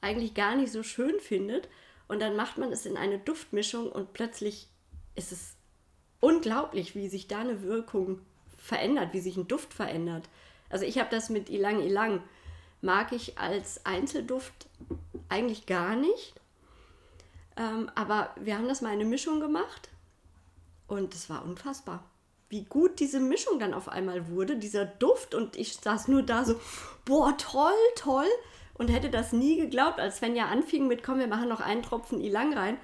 eigentlich 0.00 0.32
gar 0.32 0.56
nicht 0.56 0.72
so 0.72 0.82
schön 0.82 1.20
findet. 1.20 1.68
Und 2.08 2.22
dann 2.22 2.34
macht 2.34 2.56
man 2.56 2.72
es 2.72 2.86
in 2.86 2.96
eine 2.96 3.18
Duftmischung 3.18 3.92
und 3.92 4.14
plötzlich 4.14 4.68
ist 5.16 5.32
es 5.32 5.54
unglaublich, 6.18 6.94
wie 6.94 7.08
sich 7.10 7.28
da 7.28 7.40
eine 7.40 7.60
Wirkung 7.62 8.20
verändert, 8.60 9.12
wie 9.12 9.20
sich 9.20 9.36
ein 9.36 9.48
Duft 9.48 9.74
verändert. 9.74 10.28
Also 10.68 10.84
ich 10.84 10.98
habe 10.98 11.10
das 11.10 11.30
mit 11.30 11.48
Ilang 11.50 11.80
Ilang, 11.80 12.22
mag 12.80 13.12
ich 13.12 13.38
als 13.38 13.84
Einzelduft 13.84 14.68
eigentlich 15.28 15.66
gar 15.66 15.96
nicht. 15.96 16.34
Ähm, 17.56 17.90
aber 17.94 18.34
wir 18.40 18.56
haben 18.56 18.68
das 18.68 18.80
mal 18.80 18.90
in 18.90 19.00
eine 19.00 19.08
Mischung 19.08 19.40
gemacht 19.40 19.88
und 20.86 21.14
es 21.14 21.28
war 21.28 21.44
unfassbar, 21.44 22.04
wie 22.48 22.64
gut 22.64 23.00
diese 23.00 23.20
Mischung 23.20 23.58
dann 23.58 23.74
auf 23.74 23.88
einmal 23.88 24.28
wurde, 24.28 24.56
dieser 24.56 24.84
Duft. 24.84 25.34
Und 25.34 25.56
ich 25.56 25.76
saß 25.76 26.08
nur 26.08 26.22
da 26.22 26.44
so, 26.44 26.60
boah, 27.04 27.36
toll, 27.36 27.72
toll. 27.96 28.28
Und 28.74 28.88
hätte 28.88 29.10
das 29.10 29.32
nie 29.32 29.56
geglaubt, 29.56 30.00
als 30.00 30.18
Sven 30.18 30.34
ja 30.34 30.46
anfing 30.46 30.88
mit, 30.88 31.02
komm, 31.02 31.18
wir 31.18 31.28
machen 31.28 31.48
noch 31.48 31.60
einen 31.60 31.82
Tropfen 31.82 32.20
Ilang 32.20 32.54
rein. 32.54 32.78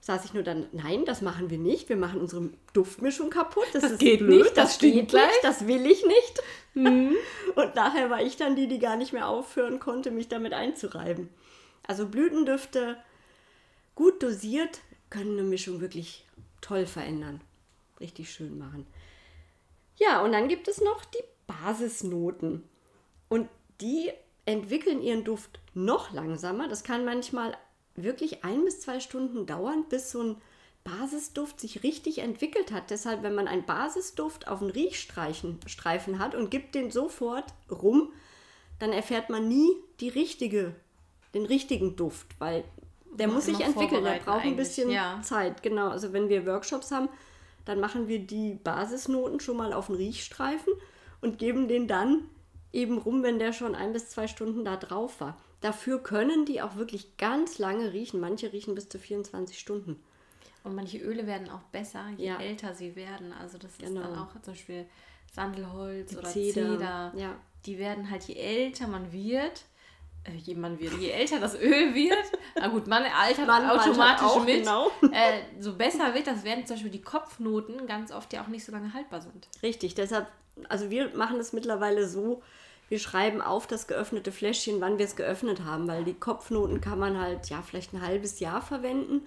Saß 0.00 0.24
ich 0.24 0.32
nur 0.32 0.42
dann, 0.42 0.66
nein, 0.72 1.04
das 1.04 1.22
machen 1.22 1.50
wir 1.50 1.58
nicht. 1.58 1.88
Wir 1.88 1.96
machen 1.96 2.20
unsere 2.20 2.50
Duftmischung 2.72 3.30
kaputt. 3.30 3.66
Das, 3.72 3.84
ist 3.84 3.98
geht 3.98 4.20
blöd, 4.20 4.44
nicht, 4.44 4.56
das 4.56 4.70
das 4.70 4.78
geht 4.78 5.08
gleich. 5.08 5.26
nicht, 5.26 5.44
das 5.44 5.66
will 5.66 5.84
ich 5.86 6.04
nicht. 6.06 6.42
Und 6.74 7.74
nachher 7.74 8.08
war 8.08 8.22
ich 8.22 8.36
dann 8.36 8.56
die, 8.56 8.68
die 8.68 8.78
gar 8.78 8.96
nicht 8.96 9.12
mehr 9.12 9.28
aufhören 9.28 9.80
konnte, 9.80 10.10
mich 10.10 10.28
damit 10.28 10.52
einzureiben. 10.52 11.28
Also 11.86 12.06
Blütendüfte, 12.06 12.96
gut 13.94 14.22
dosiert, 14.22 14.80
können 15.10 15.32
eine 15.32 15.42
Mischung 15.42 15.80
wirklich 15.80 16.24
toll 16.60 16.86
verändern. 16.86 17.40
Richtig 18.00 18.32
schön 18.32 18.58
machen. 18.58 18.86
Ja, 19.96 20.22
und 20.22 20.32
dann 20.32 20.48
gibt 20.48 20.68
es 20.68 20.80
noch 20.80 21.04
die 21.06 21.24
Basisnoten. 21.46 22.62
Und 23.28 23.48
die 23.80 24.10
entwickeln 24.44 25.02
ihren 25.02 25.24
Duft 25.24 25.58
noch 25.74 26.12
langsamer. 26.12 26.68
Das 26.68 26.84
kann 26.84 27.04
manchmal 27.04 27.56
wirklich 28.02 28.44
ein 28.44 28.64
bis 28.64 28.80
zwei 28.80 29.00
Stunden 29.00 29.46
dauern, 29.46 29.84
bis 29.88 30.10
so 30.10 30.22
ein 30.22 30.36
Basisduft 30.84 31.60
sich 31.60 31.82
richtig 31.82 32.18
entwickelt 32.18 32.72
hat. 32.72 32.90
Deshalb, 32.90 33.22
wenn 33.22 33.34
man 33.34 33.48
einen 33.48 33.66
Basisduft 33.66 34.48
auf 34.48 34.62
einen 34.62 34.70
Riechstreifen 34.70 35.58
Streifen 35.66 36.18
hat 36.18 36.34
und 36.34 36.50
gibt 36.50 36.74
den 36.74 36.90
sofort 36.90 37.44
rum, 37.70 38.12
dann 38.78 38.92
erfährt 38.92 39.28
man 39.28 39.48
nie 39.48 39.68
die 40.00 40.08
richtige, 40.08 40.74
den 41.34 41.46
richtigen 41.46 41.96
Duft, 41.96 42.26
weil 42.38 42.64
der 43.18 43.28
Muss 43.28 43.46
sich 43.46 43.60
entwickeln, 43.60 44.04
der 44.04 44.20
braucht 44.20 44.44
ein 44.44 44.56
bisschen 44.56 44.90
ja. 44.90 45.20
Zeit. 45.22 45.62
Genau, 45.62 45.88
also 45.88 46.12
wenn 46.12 46.28
wir 46.28 46.46
Workshops 46.46 46.90
haben, 46.90 47.08
dann 47.64 47.80
machen 47.80 48.08
wir 48.08 48.20
die 48.20 48.54
Basisnoten 48.54 49.40
schon 49.40 49.56
mal 49.56 49.72
auf 49.72 49.86
den 49.86 49.96
Riechstreifen 49.96 50.72
und 51.20 51.38
geben 51.38 51.68
den 51.68 51.88
dann 51.88 52.24
eben 52.72 52.98
rum, 52.98 53.22
wenn 53.22 53.38
der 53.38 53.52
schon 53.52 53.74
ein 53.74 53.92
bis 53.92 54.10
zwei 54.10 54.28
Stunden 54.28 54.64
da 54.64 54.76
drauf 54.76 55.20
war. 55.20 55.36
Dafür 55.60 56.02
können 56.02 56.44
die 56.44 56.62
auch 56.62 56.76
wirklich 56.76 57.16
ganz 57.16 57.58
lange 57.58 57.92
riechen. 57.92 58.20
Manche 58.20 58.52
riechen 58.52 58.74
bis 58.74 58.88
zu 58.88 58.98
24 58.98 59.58
Stunden. 59.58 60.00
Und 60.64 60.74
manche 60.74 60.98
Öle 60.98 61.26
werden 61.26 61.48
auch 61.50 61.62
besser, 61.72 62.04
je 62.16 62.26
Ja. 62.28 62.36
älter 62.40 62.74
sie 62.74 62.94
werden. 62.96 63.32
Also 63.32 63.58
das 63.58 63.72
ist 63.72 63.80
Genau. 63.80 64.02
dann 64.02 64.18
auch 64.18 64.32
zum 64.42 64.52
Beispiel 64.52 64.86
Sandelholz 65.32 66.12
oder 66.16 66.28
Zeder, 66.28 66.52
Zeder. 66.78 67.12
ja. 67.16 67.34
Die 67.66 67.78
werden 67.78 68.10
halt, 68.10 68.24
je 68.24 68.34
älter 68.34 68.86
man 68.86 69.12
wird, 69.12 69.64
äh, 70.24 70.32
jemand 70.36 70.80
wird. 70.80 70.94
Je 70.94 71.10
älter 71.10 71.38
das 71.40 71.54
Öl 71.54 71.94
wird, 71.94 72.24
na 72.56 72.68
gut, 72.68 72.86
man 72.86 73.02
altert 73.04 73.46
Man 73.46 73.68
automatisch 73.68 74.22
auch, 74.26 74.44
mit, 74.44 74.60
genau. 74.60 74.90
äh, 75.12 75.40
so 75.60 75.76
besser 75.76 76.14
wird 76.14 76.26
das, 76.26 76.44
während 76.44 76.66
zum 76.66 76.76
Beispiel 76.76 76.90
die 76.92 77.02
Kopfnoten 77.02 77.86
ganz 77.86 78.12
oft 78.12 78.32
ja 78.32 78.42
auch 78.42 78.48
nicht 78.48 78.64
so 78.64 78.72
lange 78.72 78.92
haltbar 78.94 79.20
sind. 79.20 79.48
Richtig, 79.62 79.94
deshalb, 79.94 80.28
also 80.68 80.90
wir 80.90 81.14
machen 81.16 81.38
es 81.40 81.52
mittlerweile 81.52 82.06
so, 82.08 82.42
wir 82.88 82.98
schreiben 82.98 83.40
auf 83.42 83.66
das 83.66 83.86
geöffnete 83.86 84.32
Fläschchen, 84.32 84.80
wann 84.80 84.98
wir 84.98 85.04
es 85.04 85.16
geöffnet 85.16 85.64
haben, 85.64 85.86
weil 85.88 86.04
die 86.04 86.14
Kopfnoten 86.14 86.80
kann 86.80 86.98
man 86.98 87.18
halt 87.20 87.48
ja 87.50 87.62
vielleicht 87.62 87.92
ein 87.92 88.02
halbes 88.02 88.40
Jahr 88.40 88.62
verwenden, 88.62 89.22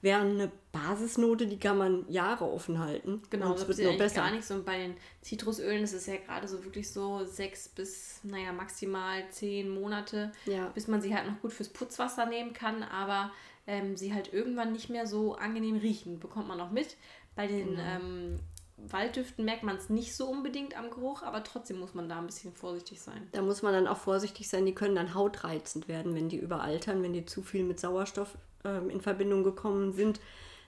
während 0.00 0.32
eine 0.40 0.52
Basisnote, 0.72 1.46
die 1.46 1.58
kann 1.58 1.78
man 1.78 2.04
Jahre 2.10 2.44
offen 2.44 2.78
halten. 2.78 3.22
Genau, 3.30 3.52
das 3.52 3.66
wird 3.66 3.78
ist 3.78 3.84
nur 3.84 3.96
besser. 3.96 4.16
gar 4.22 4.30
nicht 4.30 4.44
so. 4.44 4.54
Und 4.54 4.66
bei 4.66 4.76
den 4.78 4.96
Zitrusölen 5.22 5.82
ist 5.82 5.94
es 5.94 6.06
ja 6.06 6.16
gerade 6.16 6.46
so 6.46 6.62
wirklich 6.64 6.90
so 6.92 7.24
sechs 7.24 7.68
bis, 7.68 8.20
naja, 8.22 8.52
maximal 8.52 9.24
zehn 9.30 9.70
Monate, 9.70 10.30
Ja. 10.46 10.68
bis 10.74 10.88
man 10.88 11.00
sie 11.00 11.14
halt 11.16 11.26
noch 11.26 11.40
gut 11.40 11.52
fürs 11.52 11.70
Putzwasser 11.70 12.26
nehmen 12.26 12.52
kann, 12.52 12.82
aber 12.82 13.32
ähm, 13.66 13.96
sie 13.96 14.12
halt 14.12 14.32
irgendwann 14.34 14.72
nicht 14.72 14.90
mehr 14.90 15.06
so 15.06 15.36
angenehm 15.36 15.76
riechen. 15.78 16.20
Bekommt 16.20 16.48
man 16.48 16.58
noch 16.58 16.70
mit. 16.70 16.96
Bei 17.34 17.46
den 17.46 17.70
Genau. 17.70 17.82
ähm, 17.82 18.40
Walddüften 18.76 19.44
merkt 19.44 19.62
man 19.62 19.76
es 19.76 19.88
nicht 19.88 20.14
so 20.14 20.26
unbedingt 20.26 20.76
am 20.76 20.90
Geruch, 20.90 21.22
aber 21.22 21.44
trotzdem 21.44 21.78
muss 21.78 21.94
man 21.94 22.08
da 22.08 22.18
ein 22.18 22.26
bisschen 22.26 22.52
vorsichtig 22.52 23.00
sein. 23.00 23.28
Da 23.32 23.40
muss 23.42 23.62
man 23.62 23.72
dann 23.72 23.86
auch 23.86 23.98
vorsichtig 23.98 24.48
sein, 24.48 24.66
die 24.66 24.74
können 24.74 24.96
dann 24.96 25.14
hautreizend 25.14 25.88
werden, 25.88 26.14
wenn 26.14 26.28
die 26.28 26.36
überaltern, 26.36 27.02
wenn 27.02 27.12
die 27.12 27.24
zu 27.24 27.42
viel 27.42 27.62
mit 27.62 27.78
Sauerstoff 27.78 28.36
ähm, 28.64 28.90
in 28.90 29.00
Verbindung 29.00 29.44
gekommen 29.44 29.92
sind. 29.92 30.20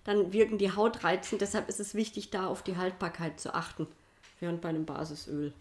Dann 0.05 0.33
wirken 0.33 0.57
die 0.57 0.71
hautreizend, 0.71 1.41
deshalb 1.41 1.69
ist 1.69 1.81
es 1.81 1.95
wichtig, 1.95 2.31
da 2.31 2.47
auf 2.47 2.63
die 2.63 2.77
Haltbarkeit 2.77 3.41
zu 3.41 3.55
achten. 3.55 3.89
Während 4.39 4.61
bei 4.61 4.69
einem 4.69 4.87
Basisöl 4.87 5.53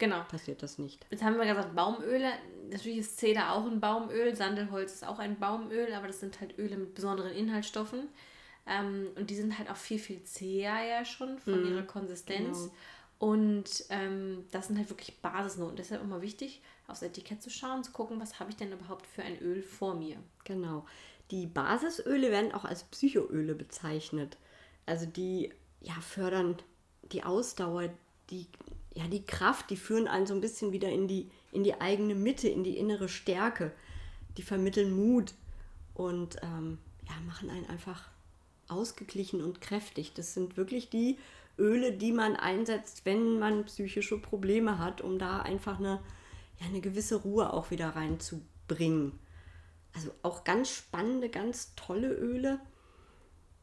Genau. 0.00 0.22
passiert 0.28 0.62
das 0.62 0.78
nicht. 0.78 1.06
Jetzt 1.10 1.22
haben 1.22 1.36
wir 1.36 1.44
gesagt, 1.46 1.74
Baumöle. 1.74 2.32
Natürlich 2.70 2.98
ist 2.98 3.18
Zeder 3.18 3.52
auch 3.52 3.66
ein 3.66 3.80
Baumöl, 3.80 4.34
Sandelholz 4.34 4.94
ist 4.94 5.06
auch 5.06 5.18
ein 5.18 5.38
Baumöl, 5.38 5.92
aber 5.92 6.06
das 6.06 6.20
sind 6.20 6.40
halt 6.40 6.58
Öle 6.58 6.76
mit 6.76 6.94
besonderen 6.94 7.32
Inhaltsstoffen. 7.32 8.08
Ähm, 8.66 9.08
und 9.16 9.30
die 9.30 9.34
sind 9.34 9.58
halt 9.58 9.70
auch 9.70 9.76
viel, 9.76 9.98
viel 9.98 10.22
zäher 10.22 10.82
ja 10.84 11.04
schon 11.04 11.38
von 11.38 11.66
ihrer 11.66 11.82
Konsistenz. 11.82 12.58
genau. 12.58 12.72
Und 13.20 13.84
ähm, 13.90 14.46
das 14.50 14.68
sind 14.68 14.78
halt 14.78 14.88
wirklich 14.88 15.20
Basisnoten. 15.20 15.76
Deshalb 15.76 16.02
immer 16.02 16.22
wichtig, 16.22 16.62
aufs 16.88 17.02
Etikett 17.02 17.42
zu 17.42 17.50
schauen, 17.50 17.84
zu 17.84 17.92
gucken, 17.92 18.18
was 18.18 18.40
habe 18.40 18.50
ich 18.50 18.56
denn 18.56 18.72
überhaupt 18.72 19.06
für 19.06 19.22
ein 19.22 19.38
Öl 19.40 19.62
vor 19.62 19.94
mir. 19.94 20.16
Genau. 20.44 20.86
Die 21.30 21.46
Basisöle 21.46 22.30
werden 22.30 22.52
auch 22.52 22.64
als 22.64 22.84
Psychoöle 22.84 23.54
bezeichnet. 23.54 24.38
Also 24.86 25.04
die 25.04 25.52
ja, 25.82 25.94
fördern 26.00 26.56
die 27.12 27.22
Ausdauer, 27.22 27.90
die, 28.30 28.46
ja, 28.94 29.06
die 29.06 29.24
Kraft, 29.24 29.70
die 29.70 29.76
führen 29.76 30.08
einen 30.08 30.26
so 30.26 30.34
ein 30.34 30.40
bisschen 30.40 30.72
wieder 30.72 30.88
in 30.88 31.06
die, 31.06 31.30
in 31.52 31.62
die 31.62 31.80
eigene 31.80 32.14
Mitte, 32.14 32.48
in 32.48 32.64
die 32.64 32.78
innere 32.78 33.08
Stärke. 33.08 33.72
Die 34.38 34.42
vermitteln 34.42 34.96
Mut 34.96 35.34
und 35.94 36.36
ähm, 36.42 36.78
ja, 37.06 37.14
machen 37.26 37.50
einen 37.50 37.68
einfach 37.68 38.09
ausgeglichen 38.70 39.42
und 39.42 39.60
kräftig. 39.60 40.12
Das 40.14 40.34
sind 40.34 40.56
wirklich 40.56 40.90
die 40.90 41.18
Öle, 41.58 41.92
die 41.92 42.12
man 42.12 42.36
einsetzt, 42.36 43.04
wenn 43.04 43.38
man 43.38 43.64
psychische 43.64 44.18
Probleme 44.18 44.78
hat, 44.78 45.00
um 45.00 45.18
da 45.18 45.40
einfach 45.40 45.78
eine, 45.78 46.00
ja, 46.58 46.66
eine 46.66 46.80
gewisse 46.80 47.16
Ruhe 47.16 47.52
auch 47.52 47.70
wieder 47.70 47.90
reinzubringen. 47.90 49.18
Also 49.94 50.10
auch 50.22 50.44
ganz 50.44 50.70
spannende, 50.70 51.28
ganz 51.28 51.74
tolle 51.74 52.12
Öle. 52.12 52.60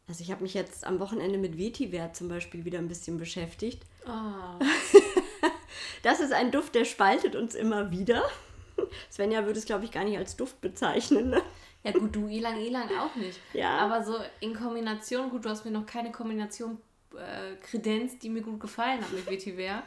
Also 0.07 0.21
ich 0.23 0.31
habe 0.31 0.43
mich 0.43 0.53
jetzt 0.53 0.85
am 0.85 0.99
Wochenende 0.99 1.37
mit 1.37 1.57
Vetiver 1.57 2.13
zum 2.13 2.27
Beispiel 2.27 2.65
wieder 2.65 2.79
ein 2.79 2.87
bisschen 2.87 3.17
beschäftigt. 3.17 3.83
Oh, 4.05 4.65
Das 6.03 6.19
ist 6.19 6.31
ein 6.31 6.51
Duft, 6.51 6.75
der 6.75 6.85
spaltet 6.85 7.35
uns 7.35 7.55
immer 7.55 7.91
wieder. 7.91 8.23
Svenja 9.11 9.45
würde 9.45 9.59
es, 9.59 9.65
glaube 9.65 9.85
ich, 9.85 9.91
gar 9.91 10.03
nicht 10.03 10.17
als 10.17 10.37
Duft 10.37 10.61
bezeichnen. 10.61 11.31
Ne? 11.31 11.41
Ja 11.87 11.99
gut, 11.99 12.15
du 12.15 12.27
Ilang 12.27 12.59
Ilang 12.59 12.89
auch 12.99 13.15
nicht. 13.15 13.39
Ja. 13.53 13.77
Aber 13.79 14.03
so 14.03 14.15
in 14.39 14.53
Kombination, 14.53 15.29
gut, 15.29 15.45
du 15.45 15.49
hast 15.49 15.65
mir 15.65 15.71
noch 15.71 15.85
keine 15.85 16.11
Kombination 16.11 16.77
äh, 17.15 17.55
Kredenz, 17.61 18.19
die 18.19 18.29
mir 18.29 18.41
gut 18.41 18.59
gefallen 18.59 19.01
hat 19.01 19.11
mit 19.13 19.25
Vetiver. 19.29 19.83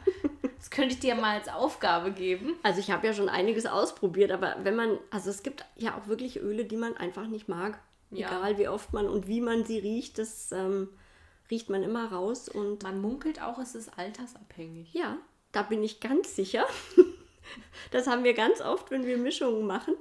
Das 0.57 0.69
könnte 0.69 0.93
ich 0.93 0.99
dir 0.99 1.15
mal 1.15 1.37
als 1.37 1.47
Aufgabe 1.47 2.11
geben. 2.11 2.55
Also 2.63 2.79
ich 2.79 2.91
habe 2.91 3.07
ja 3.07 3.13
schon 3.13 3.29
einiges 3.29 3.65
ausprobiert, 3.65 4.31
aber 4.31 4.57
wenn 4.63 4.75
man, 4.75 4.99
also 5.09 5.29
es 5.29 5.41
gibt 5.43 5.65
ja 5.75 5.97
auch 5.97 6.07
wirklich 6.07 6.39
Öle, 6.39 6.65
die 6.65 6.77
man 6.77 6.95
einfach 6.97 7.27
nicht 7.27 7.47
mag. 7.47 7.79
Ja. 8.11 8.27
Egal 8.27 8.57
wie 8.57 8.67
oft 8.67 8.93
man 8.93 9.07
und 9.07 9.27
wie 9.27 9.41
man 9.41 9.65
sie 9.65 9.79
riecht, 9.79 10.17
das 10.17 10.51
ähm, 10.51 10.89
riecht 11.49 11.69
man 11.69 11.81
immer 11.81 12.11
raus. 12.11 12.49
Und 12.49 12.83
Man 12.83 13.01
munkelt 13.01 13.41
auch, 13.41 13.57
es 13.57 13.73
ist 13.73 13.97
altersabhängig. 13.97 14.93
ja, 14.93 15.17
da 15.51 15.63
bin 15.63 15.83
ich 15.83 15.99
ganz 15.99 16.35
sicher. 16.35 16.65
Das 17.89 18.07
haben 18.07 18.23
wir 18.23 18.33
ganz 18.33 18.61
oft, 18.61 18.91
wenn 18.91 19.05
wir 19.05 19.17
Mischungen 19.17 19.65
machen, 19.65 19.95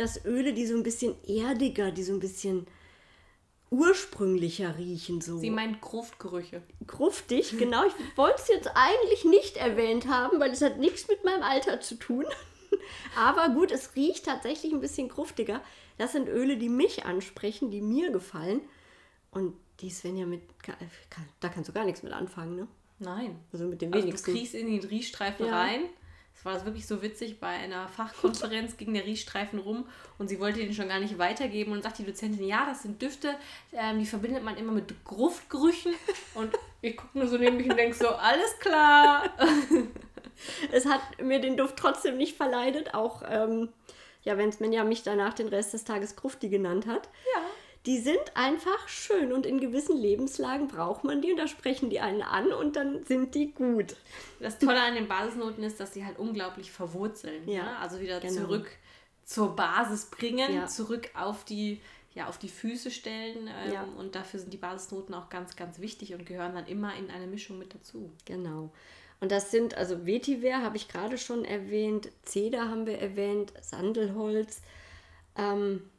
dass 0.00 0.24
Öle, 0.24 0.52
die 0.52 0.66
so 0.66 0.74
ein 0.74 0.82
bisschen 0.82 1.14
erdiger, 1.24 1.90
die 1.90 2.02
so 2.02 2.12
ein 2.12 2.20
bisschen 2.20 2.66
ursprünglicher 3.70 4.76
riechen, 4.78 5.20
so 5.20 5.38
Sie 5.38 5.50
meint 5.50 5.80
Gruftgerüche. 5.80 6.62
gruftig. 6.86 7.56
Genau, 7.58 7.84
ich 7.86 7.92
wollte 8.16 8.40
es 8.42 8.48
jetzt 8.48 8.70
eigentlich 8.74 9.24
nicht 9.24 9.56
erwähnt 9.56 10.08
haben, 10.08 10.40
weil 10.40 10.50
es 10.50 10.60
hat 10.62 10.78
nichts 10.78 11.06
mit 11.08 11.24
meinem 11.24 11.42
Alter 11.42 11.80
zu 11.80 11.94
tun. 11.96 12.24
Aber 13.16 13.50
gut, 13.54 13.70
es 13.70 13.94
riecht 13.94 14.24
tatsächlich 14.26 14.72
ein 14.72 14.80
bisschen 14.80 15.08
gruftiger. 15.08 15.60
Das 15.98 16.12
sind 16.12 16.28
Öle, 16.28 16.56
die 16.56 16.68
mich 16.68 17.04
ansprechen, 17.04 17.70
die 17.70 17.80
mir 17.82 18.10
gefallen. 18.10 18.60
Und 19.30 19.54
die 19.80 19.90
Svenja 19.90 20.26
mit, 20.26 20.42
kann- 20.62 20.74
da 21.38 21.48
kannst 21.48 21.68
du 21.68 21.72
gar 21.72 21.84
nichts 21.84 22.02
mit 22.02 22.12
anfangen, 22.12 22.56
ne? 22.56 22.66
Nein. 22.98 23.38
Also 23.52 23.66
mit 23.66 23.80
dem 23.82 23.92
Also 23.94 24.08
du 24.10 24.16
kriegst 24.16 24.54
in 24.54 24.66
den 24.66 24.80
Riechstreifen 24.84 25.46
Ja. 25.46 25.60
rein. 25.60 25.82
Es 26.40 26.46
war 26.46 26.64
wirklich 26.64 26.86
so 26.86 27.02
witzig, 27.02 27.38
bei 27.38 27.48
einer 27.48 27.86
Fachkonferenz 27.86 28.78
ging 28.78 28.94
der 28.94 29.04
Riechstreifen 29.04 29.58
rum 29.58 29.86
und 30.16 30.28
sie 30.28 30.40
wollte 30.40 30.60
den 30.60 30.72
schon 30.72 30.88
gar 30.88 30.98
nicht 30.98 31.18
weitergeben 31.18 31.72
und 31.72 31.82
sagt 31.82 31.98
die 31.98 32.06
Dozentin, 32.06 32.46
ja, 32.46 32.64
das 32.64 32.80
sind 32.80 33.02
Düfte, 33.02 33.34
ähm, 33.74 33.98
die 33.98 34.06
verbindet 34.06 34.42
man 34.42 34.56
immer 34.56 34.72
mit 34.72 35.04
Gruftgerüchen 35.04 35.92
und 36.34 36.54
ich 36.80 36.96
gucke 36.96 37.18
nur 37.18 37.28
so 37.28 37.36
neben 37.36 37.58
mich 37.58 37.68
und 37.68 37.76
denke 37.76 37.94
so, 37.94 38.08
alles 38.08 38.58
klar. 38.58 39.24
Es 40.72 40.86
hat 40.86 41.02
mir 41.22 41.38
den 41.38 41.58
Duft 41.58 41.76
trotzdem 41.76 42.16
nicht 42.16 42.34
verleidet, 42.34 42.94
auch 42.94 43.22
ähm, 43.28 43.68
ja, 44.22 44.38
wenn 44.38 44.50
Svenja 44.50 44.84
mich 44.84 45.02
danach 45.02 45.34
den 45.34 45.48
Rest 45.48 45.74
des 45.74 45.84
Tages 45.84 46.16
Grufti 46.16 46.48
genannt 46.48 46.86
hat. 46.86 47.10
Ja. 47.34 47.42
Die 47.86 47.98
sind 47.98 48.20
einfach 48.34 48.88
schön 48.88 49.32
und 49.32 49.46
in 49.46 49.58
gewissen 49.58 49.96
Lebenslagen 49.96 50.68
braucht 50.68 51.02
man 51.02 51.22
die 51.22 51.30
und 51.30 51.38
da 51.38 51.46
sprechen 51.46 51.88
die 51.88 52.00
einen 52.00 52.20
an 52.20 52.52
und 52.52 52.76
dann 52.76 53.04
sind 53.04 53.34
die 53.34 53.52
gut. 53.52 53.96
Das 54.38 54.58
Tolle 54.58 54.82
an 54.82 54.94
den 54.94 55.08
Basisnoten 55.08 55.64
ist, 55.64 55.80
dass 55.80 55.94
sie 55.94 56.04
halt 56.04 56.18
unglaublich 56.18 56.70
verwurzeln. 56.70 57.48
Ja, 57.48 57.62
ne? 57.64 57.78
Also 57.78 58.00
wieder 58.00 58.20
genau. 58.20 58.42
zurück 58.42 58.70
zur 59.24 59.56
Basis 59.56 60.06
bringen, 60.06 60.54
Ja. 60.54 60.66
zurück 60.66 61.08
auf 61.14 61.44
die, 61.44 61.80
ja, 62.14 62.28
auf 62.28 62.36
die 62.36 62.48
Füße 62.50 62.90
stellen. 62.90 63.48
Ähm, 63.48 63.72
Ja. 63.72 63.84
Und 63.96 64.14
dafür 64.14 64.40
sind 64.40 64.52
die 64.52 64.58
Basisnoten 64.58 65.14
auch 65.14 65.30
ganz, 65.30 65.56
ganz 65.56 65.78
wichtig 65.80 66.12
und 66.12 66.26
gehören 66.26 66.54
dann 66.54 66.66
immer 66.66 66.94
in 66.96 67.10
eine 67.10 67.26
Mischung 67.26 67.58
mit 67.58 67.74
dazu. 67.74 68.12
Genau. 68.26 68.70
Und 69.20 69.32
das 69.32 69.50
sind, 69.50 69.74
also 69.76 70.06
Vetiver 70.06 70.62
habe 70.62 70.76
ich 70.76 70.88
gerade 70.88 71.16
schon 71.18 71.44
erwähnt, 71.44 72.10
Zeder 72.24 72.68
haben 72.68 72.86
wir 72.86 72.98
erwähnt, 72.98 73.52
Sandelholz, 73.62 74.62
ähm, 75.36 75.89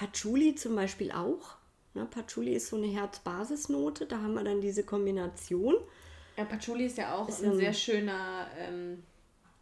Patchouli 0.00 0.54
zum 0.54 0.74
Beispiel 0.76 1.12
auch. 1.12 1.56
Ne, 1.92 2.06
Patchouli 2.06 2.54
ist 2.54 2.68
so 2.68 2.76
eine 2.76 2.86
Herzbasisnote, 2.86 4.06
da 4.06 4.16
haben 4.16 4.32
wir 4.32 4.42
dann 4.44 4.60
diese 4.62 4.82
Kombination. 4.82 5.74
Ja, 6.38 6.44
Patchouli 6.44 6.86
ist 6.86 6.96
ja 6.96 7.14
auch 7.16 7.28
Ist 7.28 7.42
ein 7.44 7.50
ein- 7.50 7.56
sehr 7.56 7.72
schöner 7.74 8.46
ähm, 8.58 9.02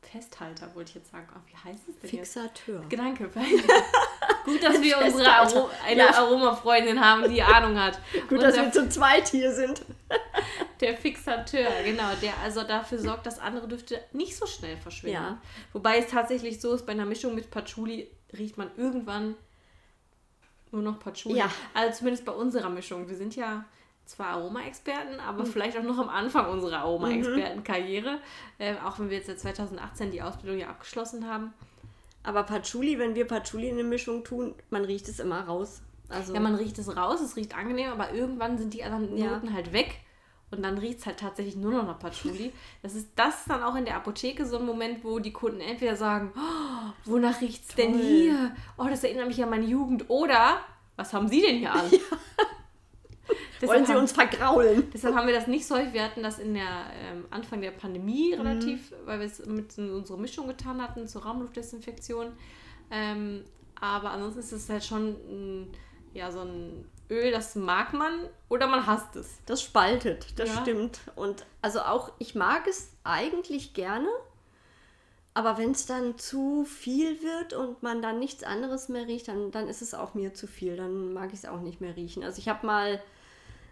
Festhalter, 0.00 0.72
wollte 0.76 0.90
ich 0.90 0.94
jetzt 0.96 1.10
sagen. 1.10 1.26
Oh, 1.34 1.40
wie 1.46 1.56
heißt 1.56 1.88
es 1.88 1.98
denn 1.98 2.10
jetzt? 2.20 2.34
Fixateur. 2.34 2.84
Danke. 2.88 3.28
Gut, 4.44 4.62
dass 4.62 4.80
wir 4.80 4.98
unsere. 4.98 5.28
Aro 5.28 5.68
eine 5.84 6.02
Ja. 6.02 6.14
Aromafreundin 6.14 7.00
haben, 7.00 7.28
die 7.28 7.42
Ahnung 7.42 7.76
hat. 7.78 7.98
Gut, 8.28 8.40
dass 8.40 8.56
Unser 8.56 8.64
wir 8.66 8.72
zu 8.72 8.88
zweit 8.90 9.28
hier 9.28 9.52
sind. 9.52 9.82
Der 10.80 10.96
Fixateur, 10.96 11.66
genau, 11.84 12.04
der 12.22 12.38
also 12.38 12.62
dafür 12.62 13.00
sorgt, 13.00 13.26
dass 13.26 13.40
andere 13.40 13.66
Düfte 13.66 14.00
nicht 14.12 14.36
so 14.36 14.46
schnell 14.46 14.76
verschwinden. 14.76 15.16
Ja. 15.16 15.42
Wobei 15.72 15.98
es 15.98 16.06
tatsächlich 16.06 16.60
so 16.60 16.72
ist, 16.72 16.86
bei 16.86 16.92
einer 16.92 17.04
Mischung 17.04 17.34
mit 17.34 17.50
Patchouli 17.50 18.08
riecht 18.38 18.56
man 18.58 18.70
irgendwann 18.76 19.34
nur 20.72 20.82
noch 20.82 20.98
Patchouli. 20.98 21.36
Ja. 21.38 21.50
Also 21.74 21.98
zumindest 21.98 22.24
bei 22.24 22.32
unserer 22.32 22.68
Mischung. 22.70 23.08
Wir 23.08 23.16
sind 23.16 23.34
ja 23.36 23.64
zwar 24.04 24.28
Aroma-Experten, 24.28 25.14
Mhm. 25.14 25.20
aber 25.20 25.44
vielleicht 25.46 25.76
auch 25.76 25.82
noch 25.82 25.98
am 25.98 26.08
Anfang 26.08 26.48
unserer 26.50 26.78
Aroma-Experten-Karriere. 26.78 28.18
Äh, 28.58 28.74
auch 28.84 28.98
wenn 28.98 29.10
wir 29.10 29.18
jetzt 29.18 29.26
seit 29.26 29.38
2018 29.40 30.10
die 30.10 30.22
Ausbildung 30.22 30.58
ja 30.58 30.68
abgeschlossen 30.68 31.28
haben. 31.28 31.52
Aber 32.22 32.42
Patchouli, 32.42 32.98
wenn 32.98 33.14
wir 33.14 33.26
Patchouli 33.26 33.68
in 33.68 33.74
eine 33.78 33.84
Mischung 33.88 34.24
tun, 34.24 34.54
man 34.70 34.84
riecht 34.84 35.08
es 35.08 35.20
immer 35.20 35.40
raus. 35.42 35.82
Also, 36.08 36.34
Ja, 36.34 36.40
man 36.40 36.54
riecht 36.54 36.78
es 36.78 36.94
raus, 36.96 37.20
es 37.20 37.36
riecht 37.36 37.56
angenehm, 37.56 37.90
aber 37.90 38.12
irgendwann 38.12 38.56
sind 38.58 38.72
die 38.74 38.82
anderen 38.82 39.16
Ja. 39.16 39.32
Noten 39.32 39.52
halt 39.54 39.72
weg. 39.72 40.00
Und 40.50 40.62
dann 40.62 40.78
riecht 40.78 41.00
es 41.00 41.06
halt 41.06 41.18
tatsächlich 41.20 41.56
nur 41.56 41.72
noch 41.72 41.84
nach 41.86 41.98
Patchouli. 41.98 42.52
Das 42.82 42.94
ist, 42.94 43.08
das 43.16 43.40
ist 43.40 43.50
dann 43.50 43.62
auch 43.62 43.74
in 43.76 43.84
der 43.84 43.96
Apotheke 43.96 44.46
so 44.46 44.58
ein 44.58 44.64
Moment, 44.64 45.04
wo 45.04 45.18
die 45.18 45.32
Kunden 45.32 45.60
entweder 45.60 45.94
sagen, 45.94 46.32
oh, 46.36 46.90
wonach 47.04 47.40
riecht 47.42 47.68
es 47.68 47.74
denn 47.74 47.98
hier? 47.98 48.56
Oh, 48.78 48.86
das 48.88 49.04
erinnert 49.04 49.28
mich 49.28 49.42
an 49.42 49.50
meine 49.50 49.66
Jugend. 49.66 50.08
Oder, 50.08 50.60
was 50.96 51.12
haben 51.12 51.28
Sie 51.28 51.42
denn 51.42 51.58
hier 51.58 51.74
an? 51.74 51.84
Deshalb 53.60 53.72
wollen 53.76 53.86
Sie 53.86 53.92
haben- 53.92 54.00
uns 54.00 54.12
vergraulen? 54.12 54.88
Deshalb 54.94 55.14
haben 55.16 55.26
wir 55.26 55.34
das 55.34 55.48
nicht 55.48 55.66
so 55.66 55.76
häufig. 55.76 55.92
Wir 55.92 56.04
hatten 56.04 56.22
das 56.22 56.38
in 56.38 56.54
der 56.54 56.86
ähm, 56.94 57.24
Anfang 57.30 57.60
der 57.60 57.72
Pandemie 57.72 58.34
Mhm. 58.34 58.40
relativ, 58.40 58.92
weil 59.04 59.18
wir 59.18 59.26
es 59.26 59.44
mit 59.44 59.76
in 59.76 59.90
unsere 59.92 60.18
Mischung 60.18 60.46
getan 60.46 60.80
hatten 60.80 61.06
zur 61.08 61.24
Raumluftdesinfektion. 61.24 62.28
Ähm, 62.90 63.44
aber 63.80 64.12
ansonsten 64.12 64.40
ist 64.40 64.52
es 64.52 64.68
halt 64.70 64.84
schon 64.84 65.08
ein, 65.08 65.68
ja, 66.14 66.30
so 66.32 66.40
ein 66.40 66.84
Öl, 67.10 67.30
das 67.32 67.54
mag 67.54 67.92
man 67.94 68.12
oder 68.48 68.66
man 68.66 68.86
hasst 68.86 69.16
es. 69.16 69.38
Das 69.46 69.62
spaltet, 69.62 70.38
das 70.38 70.50
Ja. 70.50 70.60
stimmt. 70.62 71.00
Und 71.16 71.46
also 71.62 71.80
auch, 71.80 72.12
ich 72.18 72.34
mag 72.34 72.66
es 72.66 72.92
eigentlich 73.04 73.72
gerne, 73.72 74.08
aber 75.34 75.56
wenn 75.56 75.70
es 75.70 75.86
dann 75.86 76.18
zu 76.18 76.64
viel 76.64 77.22
wird 77.22 77.52
und 77.54 77.82
man 77.82 78.02
dann 78.02 78.18
nichts 78.18 78.42
anderes 78.42 78.88
mehr 78.88 79.06
riecht, 79.06 79.28
dann, 79.28 79.50
dann 79.52 79.68
ist 79.68 79.82
es 79.82 79.94
auch 79.94 80.14
mir 80.14 80.34
zu 80.34 80.46
viel. 80.46 80.76
Dann 80.76 81.12
mag 81.12 81.28
ich 81.32 81.40
es 81.40 81.44
auch 81.46 81.60
nicht 81.60 81.80
mehr 81.80 81.94
riechen. 81.96 82.24
Also 82.24 82.40
ich 82.40 82.48
habe 82.48 82.66
mal, 82.66 83.00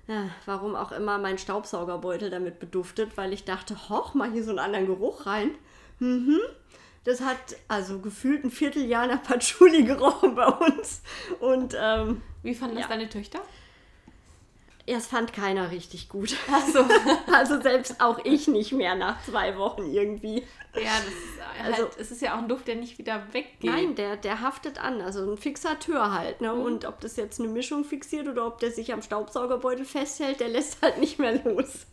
ja, 0.06 0.28
warum 0.46 0.76
auch 0.76 0.92
immer, 0.92 1.18
meinen 1.18 1.38
Staubsaugerbeutel 1.38 2.30
damit 2.30 2.60
beduftet, 2.60 3.16
weil 3.16 3.32
ich 3.32 3.44
dachte, 3.44 3.88
hoch, 3.88 4.14
mal 4.14 4.30
hier 4.30 4.44
so 4.44 4.50
einen 4.50 4.60
anderen 4.60 4.86
Geruch 4.86 5.26
rein. 5.26 5.50
Mhm. 5.98 6.38
Das 7.02 7.20
hat 7.20 7.36
also 7.68 7.98
gefühlt 8.00 8.44
ein 8.44 8.50
Vierteljahr 8.50 9.06
nach 9.08 9.22
Patchouli 9.22 9.82
gerochen 9.84 10.36
bei 10.36 10.46
uns. 10.46 11.02
Und 11.40 11.76
ähm, 11.78 12.22
Wie 12.46 12.54
fanden 12.54 12.76
Ja. 12.76 12.82
das 12.82 12.90
deine 12.90 13.08
Töchter? 13.08 13.40
es 14.88 15.08
fand 15.08 15.32
keiner 15.32 15.72
richtig 15.72 16.08
gut. 16.08 16.36
Achso. 16.50 16.84
Also 17.32 17.60
selbst 17.60 18.00
auch 18.00 18.20
ich 18.24 18.46
nicht 18.46 18.70
mehr 18.72 18.94
nach 18.94 19.20
zwei 19.24 19.56
Wochen 19.58 19.82
irgendwie. 19.92 20.44
ja, 20.74 20.82
das 21.04 21.06
ist 21.08 21.40
halt, 21.60 21.74
Also- 21.74 21.90
es 22.00 22.10
ist 22.12 22.22
ja 22.22 22.34
auch 22.34 22.38
ein 22.38 22.48
Duft, 22.48 22.68
der 22.68 22.76
nicht 22.76 22.96
wieder 22.98 23.26
weggeht. 23.32 23.68
Nein, 23.68 23.96
der, 23.96 24.16
der 24.16 24.40
haftet 24.42 24.78
an. 24.78 25.00
Also 25.00 25.28
ein 25.28 25.36
Fixateur 25.38 26.12
halt. 26.12 26.40
Mhm. 26.40 26.46
Ne? 26.46 26.54
Und 26.54 26.84
ob 26.84 27.00
das 27.00 27.16
jetzt 27.16 27.40
eine 27.40 27.48
Mischung 27.48 27.82
fixiert 27.84 28.28
oder 28.28 28.46
ob 28.46 28.60
der 28.60 28.70
sich 28.70 28.92
am 28.92 29.02
Staubsaugerbeutel 29.02 29.84
festhält, 29.84 30.38
der 30.38 30.48
lässt 30.50 30.80
halt 30.82 30.98
nicht 30.98 31.18
mehr 31.18 31.42
los. 31.42 31.86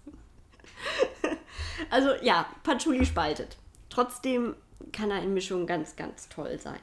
also 1.90 2.10
ja, 2.22 2.46
Patchouli 2.62 3.06
spaltet. 3.08 3.58
Trotzdem 3.90 4.56
kann 4.92 5.10
er 5.10 5.24
in 5.24 5.34
Mischung 5.34 5.66
ganz, 5.66 5.96
ganz 5.96 6.30
toll 6.30 6.60
sein. 6.60 6.80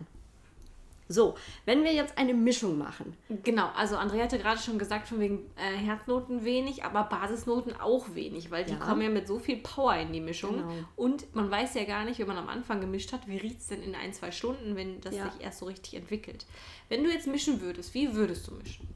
So, 1.12 1.34
wenn 1.64 1.82
wir 1.82 1.92
jetzt 1.92 2.16
eine 2.18 2.34
Mischung 2.34 2.78
machen, 2.78 3.16
Genau, 3.42 3.68
also 3.74 3.96
Andrea 3.96 4.22
hatte 4.22 4.38
gerade 4.38 4.60
schon 4.60 4.78
gesagt, 4.78 5.08
von 5.08 5.18
wegen 5.18 5.50
äh, 5.56 5.76
Herznoten 5.76 6.44
wenig, 6.44 6.84
aber 6.84 7.02
Basisnoten 7.02 7.74
auch 7.80 8.14
wenig, 8.14 8.52
weil 8.52 8.64
die 8.64 8.74
Ja. 8.74 8.78
kommen 8.78 9.02
ja 9.02 9.08
mit 9.08 9.26
so 9.26 9.40
viel 9.40 9.56
Power 9.56 9.96
in 9.96 10.12
die 10.12 10.20
Mischung. 10.20 10.58
Genau. 10.58 10.72
Und 10.94 11.34
man 11.34 11.50
weiß 11.50 11.74
ja 11.74 11.82
gar 11.82 12.04
nicht, 12.04 12.20
wenn 12.20 12.28
man 12.28 12.38
am 12.38 12.48
Anfang 12.48 12.80
gemischt 12.80 13.12
hat, 13.12 13.26
wie 13.26 13.38
riecht 13.38 13.58
es 13.58 13.66
denn 13.66 13.82
in 13.82 13.96
ein, 13.96 14.12
zwei 14.12 14.30
Stunden, 14.30 14.76
wenn 14.76 15.00
das 15.00 15.16
Ja. 15.16 15.28
sich 15.32 15.40
erst 15.42 15.58
so 15.58 15.66
richtig 15.66 15.94
entwickelt. 15.94 16.46
Wenn 16.88 17.02
du 17.02 17.10
jetzt 17.10 17.26
mischen 17.26 17.60
würdest, 17.60 17.92
wie 17.92 18.14
würdest 18.14 18.46
du 18.46 18.52
mischen? 18.54 18.86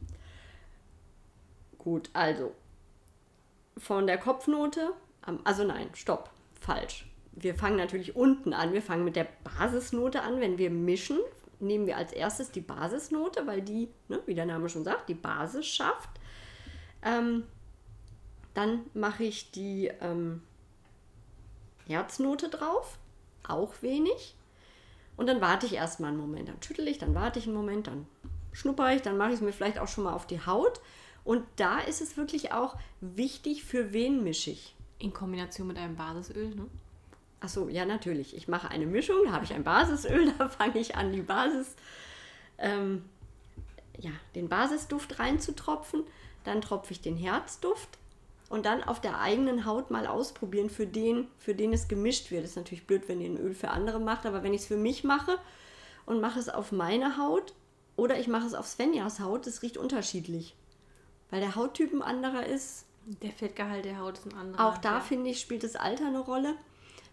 Gut, 1.79 2.11
also 2.13 2.53
von 3.77 4.07
der 4.07 4.19
Kopfnote, 4.19 4.93
also 5.43 5.65
nein, 5.65 5.89
stopp, 5.95 6.31
falsch. 6.61 7.07
Wir 7.33 7.57
fangen 7.57 7.77
natürlich 7.77 8.15
unten 8.15 8.53
an. 8.53 8.73
Wir 8.73 8.83
fangen 8.83 9.05
mit 9.05 9.17
der 9.17 9.27
Basisnote 9.43 10.23
an. 10.23 10.41
Wenn 10.41 10.57
wir 10.59 10.71
mischen, 10.71 11.19
nehmen 11.67 11.87
wir 11.87 11.97
als 11.97 12.13
erstes 12.13 12.51
die 12.51 12.61
Basisnote, 12.61 13.47
weil 13.47 13.63
die, 13.63 13.89
ne, 14.09 14.21
wie 14.27 14.35
der 14.35 14.47
Name 14.47 14.69
schon 14.69 14.85
sagt, 14.85 15.09
die 15.09 15.15
Basis 15.15 15.67
schafft. 15.67 16.11
Ähm, 17.03 17.45
dann 18.55 18.85
mache 18.95 19.25
ich 19.25 19.51
die 19.51 19.91
ähm, 20.01 20.43
Herznote 21.87 22.49
drauf, 22.49 22.99
auch 23.47 23.75
wenig. 23.83 24.37
Und 25.17 25.27
dann 25.27 25.41
warte 25.41 25.67
ich 25.67 25.75
erstmal 25.75 26.11
einen 26.11 26.21
Moment. 26.21 26.49
Dann 26.49 26.63
schüttel 26.63 26.89
ich, 26.89 26.99
dann 26.99 27.15
warte 27.15 27.39
ich 27.39 27.47
einen 27.47 27.57
Moment, 27.57 27.87
dann 27.87 28.07
schnupper 28.53 28.95
ich, 28.95 29.03
dann 29.03 29.17
mache 29.17 29.31
ich 29.31 29.37
es 29.37 29.41
mir 29.41 29.53
vielleicht 29.53 29.79
auch 29.79 29.89
schon 29.89 30.05
mal 30.05 30.15
auf 30.15 30.27
die 30.27 30.45
Haut. 30.45 30.81
Und 31.25 31.45
da 31.57 31.81
ist 31.81 32.01
es 32.01 32.17
wirklich 32.17 32.53
auch 32.53 32.77
wichtig, 33.01 33.65
für 33.65 33.93
wen 33.93 34.23
mische 34.23 34.51
ich. 34.51 34.75
In 34.99 35.13
Kombination 35.13 35.67
mit 35.67 35.77
einem 35.77 35.97
Basisöl, 35.97 36.55
ne? 36.55 36.67
Achso, 37.45 37.69
ja, 37.69 37.85
natürlich. 37.85 38.35
Ich 38.35 38.49
mache 38.49 38.71
eine 38.71 38.87
Mischung, 38.87 39.19
da 39.27 39.33
habe 39.33 39.45
ich 39.45 39.53
ein 39.53 39.65
Basisöl, 39.65 40.33
da 40.39 40.49
fange 40.49 40.79
ich 40.79 40.97
an, 40.97 41.13
die 41.13 41.21
Basis, 41.21 41.77
ähm, 42.57 43.05
ja, 43.99 44.13
den 44.35 44.49
Basisduft 44.49 45.19
reinzutropfen. 45.19 46.05
Dann 46.45 46.63
tropfe 46.63 46.93
ich 46.93 47.03
den 47.03 47.17
Herzduft 47.19 47.99
und 48.49 48.65
dann 48.65 48.83
auf 48.83 48.99
der 49.01 49.21
eigenen 49.21 49.67
Haut 49.67 49.91
mal 49.91 50.07
ausprobieren, 50.07 50.71
für 50.71 50.87
den, 50.87 51.29
für 51.39 51.55
den 51.55 51.75
es 51.75 51.87
gemischt 51.87 52.31
wird. 52.31 52.45
ist 52.45 52.57
natürlich 52.57 52.87
blöd, 52.87 53.09
wenn 53.09 53.21
ihr 53.21 53.29
ein 53.29 53.39
Öl 53.39 53.55
für 53.55 53.69
andere 53.71 54.01
macht, 54.01 54.25
aber 54.25 54.43
wenn 54.43 54.55
ich 54.55 54.63
es 54.63 54.67
für 54.67 54.77
mich 54.79 55.05
mache 55.05 55.39
und 56.07 56.21
mache 56.23 56.39
es 56.39 56.49
auf 56.49 56.73
meine 56.73 57.19
Haut 57.19 57.53
oder 57.97 58.19
ich 58.19 58.29
mache 58.29 58.47
es 58.47 58.55
auf 58.55 58.67
Svenjas 58.67 59.21
Haut, 59.21 59.47
das 59.47 59.61
riecht 59.61 59.77
unterschiedlich. 59.77 60.57
Weil 61.31 61.41
der 61.41 61.57
Hauttyp 61.57 61.93
ein 61.93 62.03
anderer 62.03 62.47
ist, 62.47 62.87
Der 63.23 63.33
Fettgehalt 63.33 63.85
der 63.85 63.99
Haut 63.99 64.19
ist 64.19 64.27
ein 64.27 64.35
anderer. 64.35 64.67
auch 64.67 64.79
da 64.79 64.95
ja. 64.95 65.01
finde 65.01 65.29
ich, 65.31 65.41
spielt 65.41 65.63
das 65.63 65.77
Alter 65.77 66.07
eine 66.07 66.21
Rolle. 66.21 66.55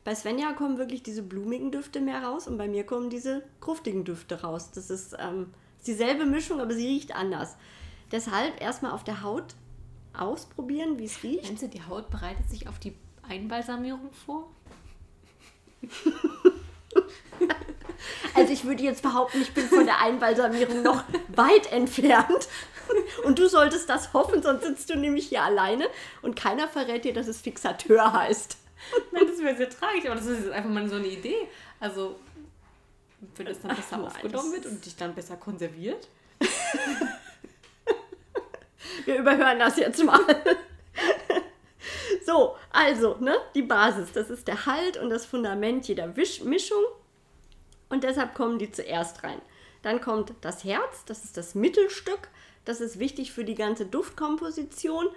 Bei 0.04 0.16
Svenja 0.16 0.54
kommen 0.54 0.78
wirklich 0.78 1.04
diese 1.04 1.22
blumigen 1.22 1.72
Düfte 1.72 2.02
mehr 2.02 2.24
raus 2.24 2.48
und 2.48 2.58
bei 2.58 2.68
mir 2.68 2.86
kommen 2.86 3.10
diese 3.10 3.44
kruftigen 3.60 4.04
Düfte 4.04 4.42
raus. 4.42 4.72
Das 4.72 4.90
ist, 4.90 5.16
ähm, 5.20 5.54
ist 5.78 5.88
dieselbe 5.88 6.26
Mischung, 6.26 6.60
aber 6.60 6.74
sie 6.74 6.88
riecht 6.88 7.16
anders. 7.16 7.56
Deshalb 8.12 8.60
erstmal 8.60 8.92
auf 8.92 9.04
der 9.04 9.22
Haut 9.22 9.56
ausprobieren, 10.18 10.98
wie 10.98 11.06
es 11.06 11.22
riecht. 11.24 11.46
Meinst 11.46 11.64
du, 11.64 11.68
die 11.68 11.84
Haut 11.84 12.10
bereitet 12.10 12.50
sich 12.50 12.68
auf 12.68 12.80
die 12.80 12.96
Einbalsamierung 13.28 14.12
vor? 14.26 14.50
Also 18.34 18.54
ich 18.54 18.66
würde 18.66 18.84
jetzt 18.84 19.04
behaupten, 19.04 19.42
ich 19.42 19.54
bin 19.54 19.68
von 19.68 19.86
der 19.86 20.02
Einbalsamierung 20.02 20.82
noch 20.82 21.04
weit 21.36 21.72
entfernt. 21.72 22.48
Und 23.24 23.40
du 23.40 23.48
solltest 23.48 23.90
das 23.90 24.14
hoffen, 24.14 24.42
sonst 24.42 24.64
sitzt 24.64 24.90
du 24.90 24.96
nämlich 24.96 25.28
hier 25.28 25.44
alleine 25.44 25.88
und 26.22 26.36
keiner 26.36 26.68
verrät 26.68 27.06
dir, 27.06 27.14
dass 27.14 27.28
es 27.28 27.42
Fixateur 27.42 28.14
heißt. 28.14 28.58
Nein, 29.12 29.28
das 29.42 29.48
wäre 29.48 29.58
sehr 29.58 29.70
tragisch, 29.70 30.06
aber 30.06 30.16
das 30.16 30.26
ist 30.26 30.44
jetzt 30.46 30.52
einfach 30.52 30.70
mal 30.70 30.88
so 30.88 30.96
eine 30.96 31.08
Idee. 31.08 31.48
Also, 31.80 32.20
wenn 33.36 33.46
das 33.46 33.60
dann 33.60 33.76
besser 33.76 33.98
nein, 33.98 34.06
aufgenommen 34.08 34.54
wird 34.54 34.66
und 34.66 34.86
dich 34.86 34.96
dann 34.96 35.16
besser 35.16 35.38
konserviert. 35.38 36.08
Wir 39.06 39.18
überhören 39.18 39.60
das 39.60 39.78
jetzt 39.78 40.04
mal. 40.04 40.20
so, 42.26 42.56
also, 42.72 43.18
ne, 43.20 43.36
die 43.56 43.62
Basis, 43.64 44.12
das 44.12 44.30
ist 44.30 44.48
der 44.48 44.66
Halt 44.66 44.98
und 44.98 45.10
das 45.10 45.26
Fundament 45.26 45.88
jeder 45.88 46.16
Wisch 46.16 46.42
Mischung. 46.42 46.84
Und 47.90 48.04
deshalb 48.04 48.36
kommen 48.36 48.60
die 48.60 48.72
zuerst 48.72 49.24
rein. 49.24 49.42
Dann 49.82 50.02
kommt 50.02 50.34
das 50.42 50.64
Herz, 50.64 51.04
das 51.06 51.24
ist 51.24 51.38
das 51.38 51.56
Mittelstück. 51.56 52.30
Das 52.64 52.80
ist 52.80 53.00
wichtig 53.00 53.32
für 53.32 53.44
die 53.44 53.56
ganze 53.56 53.88
Duftkomposition 53.88 55.10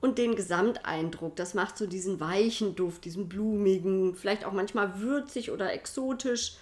und 0.00 0.18
den 0.18 0.36
Gesamteindruck. 0.36 1.36
Das 1.36 1.54
macht 1.54 1.76
so 1.76 1.86
diesen 1.86 2.20
weichen 2.20 2.74
Duft, 2.74 3.04
diesen 3.04 3.28
blumigen, 3.28 4.14
vielleicht 4.14 4.44
auch 4.44 4.52
manchmal 4.52 5.00
würzig 5.00 5.50
oder 5.50 5.72
exotisch. 5.72 6.56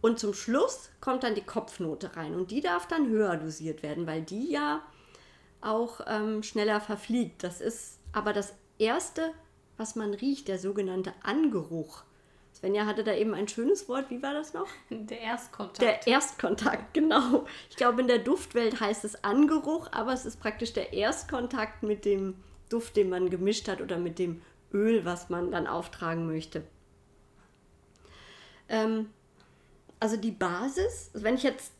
Und 0.00 0.18
zum 0.18 0.34
Schluss 0.34 0.90
kommt 1.00 1.22
dann 1.22 1.34
die 1.34 1.40
Kopfnote 1.40 2.16
rein 2.16 2.34
und 2.34 2.50
die 2.50 2.60
darf 2.60 2.86
dann 2.86 3.08
höher 3.08 3.36
dosiert 3.36 3.82
werden, 3.82 4.06
weil 4.06 4.22
die 4.22 4.50
ja 4.50 4.82
auch 5.60 6.00
ähm, 6.06 6.42
schneller 6.42 6.80
verfliegt. 6.80 7.42
Das 7.42 7.60
ist 7.60 7.98
aber 8.12 8.32
das 8.32 8.54
Erste, 8.78 9.32
was 9.76 9.96
man 9.96 10.12
riecht, 10.12 10.48
der 10.48 10.58
sogenannte 10.58 11.14
Angeruch. 11.22 12.02
Svenja 12.52 12.86
hatte 12.86 13.02
da 13.02 13.14
eben 13.14 13.34
ein 13.34 13.48
schönes 13.48 13.88
Wort. 13.88 14.10
Wie 14.10 14.22
war 14.22 14.32
das 14.32 14.54
noch? 14.54 14.68
Der 14.90 15.20
Erstkontakt. 15.20 15.80
Der 15.80 16.06
Erstkontakt, 16.06 16.94
genau. 16.94 17.46
Ich 17.68 17.76
glaube, 17.76 18.00
in 18.00 18.06
der 18.06 18.18
Duftwelt 18.18 18.80
heißt 18.80 19.04
es 19.04 19.24
Angeruch, 19.24 19.88
aber 19.90 20.12
es 20.12 20.24
ist 20.24 20.38
praktisch 20.38 20.72
der 20.72 20.92
Erstkontakt 20.92 21.82
mit 21.82 22.04
dem 22.04 22.36
Duft, 22.68 22.96
den 22.96 23.10
man 23.10 23.30
gemischt 23.30 23.68
hat 23.68 23.80
oder 23.80 23.98
mit 23.98 24.18
dem 24.18 24.42
Öl, 24.72 25.04
was 25.04 25.30
man 25.30 25.50
dann 25.52 25.66
auftragen 25.66 26.26
möchte. 26.26 26.62
Ähm, 28.68 29.10
also 30.00 30.16
die 30.16 30.32
Basis, 30.32 31.10
also 31.14 31.24
wenn 31.24 31.36
ich 31.36 31.42
jetzt, 31.42 31.72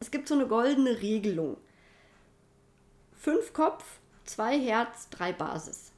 es 0.00 0.10
gibt 0.10 0.28
so 0.28 0.34
eine 0.34 0.46
goldene 0.46 1.00
Regelung. 1.00 1.56
Fünf 3.16 3.52
Kopf, 3.52 3.84
zwei 4.24 4.58
Herz, 4.58 5.08
drei 5.10 5.32
Basis. 5.32 5.92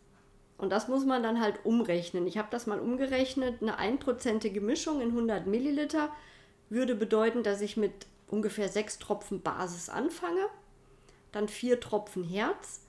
Und 0.59 0.70
das 0.70 0.88
muss 0.88 1.07
man 1.07 1.22
dann 1.22 1.40
halt 1.40 1.64
umrechnen. 1.64 2.26
Ich 2.26 2.37
habe 2.37 2.48
das 2.50 2.66
mal 2.66 2.81
umgerechnet. 2.81 3.62
Eine 3.62 3.79
einprozentige 3.79 4.61
Mischung 4.61 5.00
in 5.00 5.09
100 5.09 5.46
Milliliter 5.46 6.11
würde 6.68 6.94
bedeuten, 6.94 7.42
dass 7.42 7.62
ich 7.62 7.76
mit 7.76 8.07
ungefähr 8.29 8.68
sechs 8.68 8.98
Tropfen 8.98 9.40
Basis 9.40 9.88
anfange, 9.88 10.46
dann 11.33 11.48
vier 11.48 11.81
Tropfen 11.81 12.24
Herz 12.24 12.83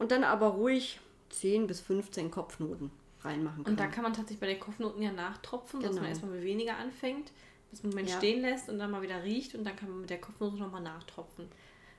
und 0.00 0.10
dann 0.10 0.24
aber 0.24 0.48
ruhig 0.48 0.98
10 1.28 1.68
bis 1.68 1.80
15 1.80 2.32
Kopfnoten 2.32 2.90
reinmachen 3.22 3.62
kann. 3.62 3.72
und 3.74 3.78
da 3.78 3.86
kann 3.86 4.02
man 4.02 4.12
tatsächlich 4.14 4.40
bei 4.40 4.46
den 4.48 4.58
Kopfnoten 4.58 5.00
ja 5.02 5.12
nachtropfen, 5.12 5.80
dass 5.80 5.90
Genau. 5.90 6.00
man 6.02 6.10
erstmal 6.10 6.32
mit 6.32 6.42
weniger 6.42 6.76
anfängt, 6.76 7.30
bis 7.70 7.82
man 7.84 8.06
Ja. 8.06 8.16
stehen 8.16 8.40
lässt 8.40 8.68
und 8.68 8.78
dann 8.80 8.90
mal 8.90 9.02
wieder 9.02 9.22
riecht 9.22 9.54
und 9.54 9.62
dann 9.64 9.76
kann 9.76 9.90
man 9.90 10.00
mit 10.00 10.10
der 10.10 10.20
Kopfnote 10.20 10.56
nochmal 10.56 10.82
nachtropfen. 10.82 11.48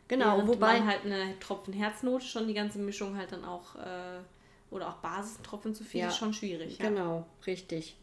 genau, 0.09 0.35
Während 0.37 0.47
wobei 0.49 0.79
man 0.79 0.87
halt 0.87 1.05
eine 1.05 1.39
Tropfen 1.39 1.73
Herznote 1.73 2.25
schon 2.25 2.47
die 2.47 2.53
ganze 2.53 2.79
Mischung 2.79 3.15
halt 3.15 3.31
dann 3.31 3.45
auch 3.45 3.75
äh, 3.75 4.19
oder 4.71 4.89
auch 4.89 4.95
Basistropfen 4.95 5.73
zu 5.75 5.83
viel 5.85 6.01
Ja, 6.01 6.07
ist 6.09 6.17
schon 6.17 6.33
schwierig. 6.33 6.79
Ja. 6.79 6.89
Genau, 6.89 7.25
richtig. 7.47 7.95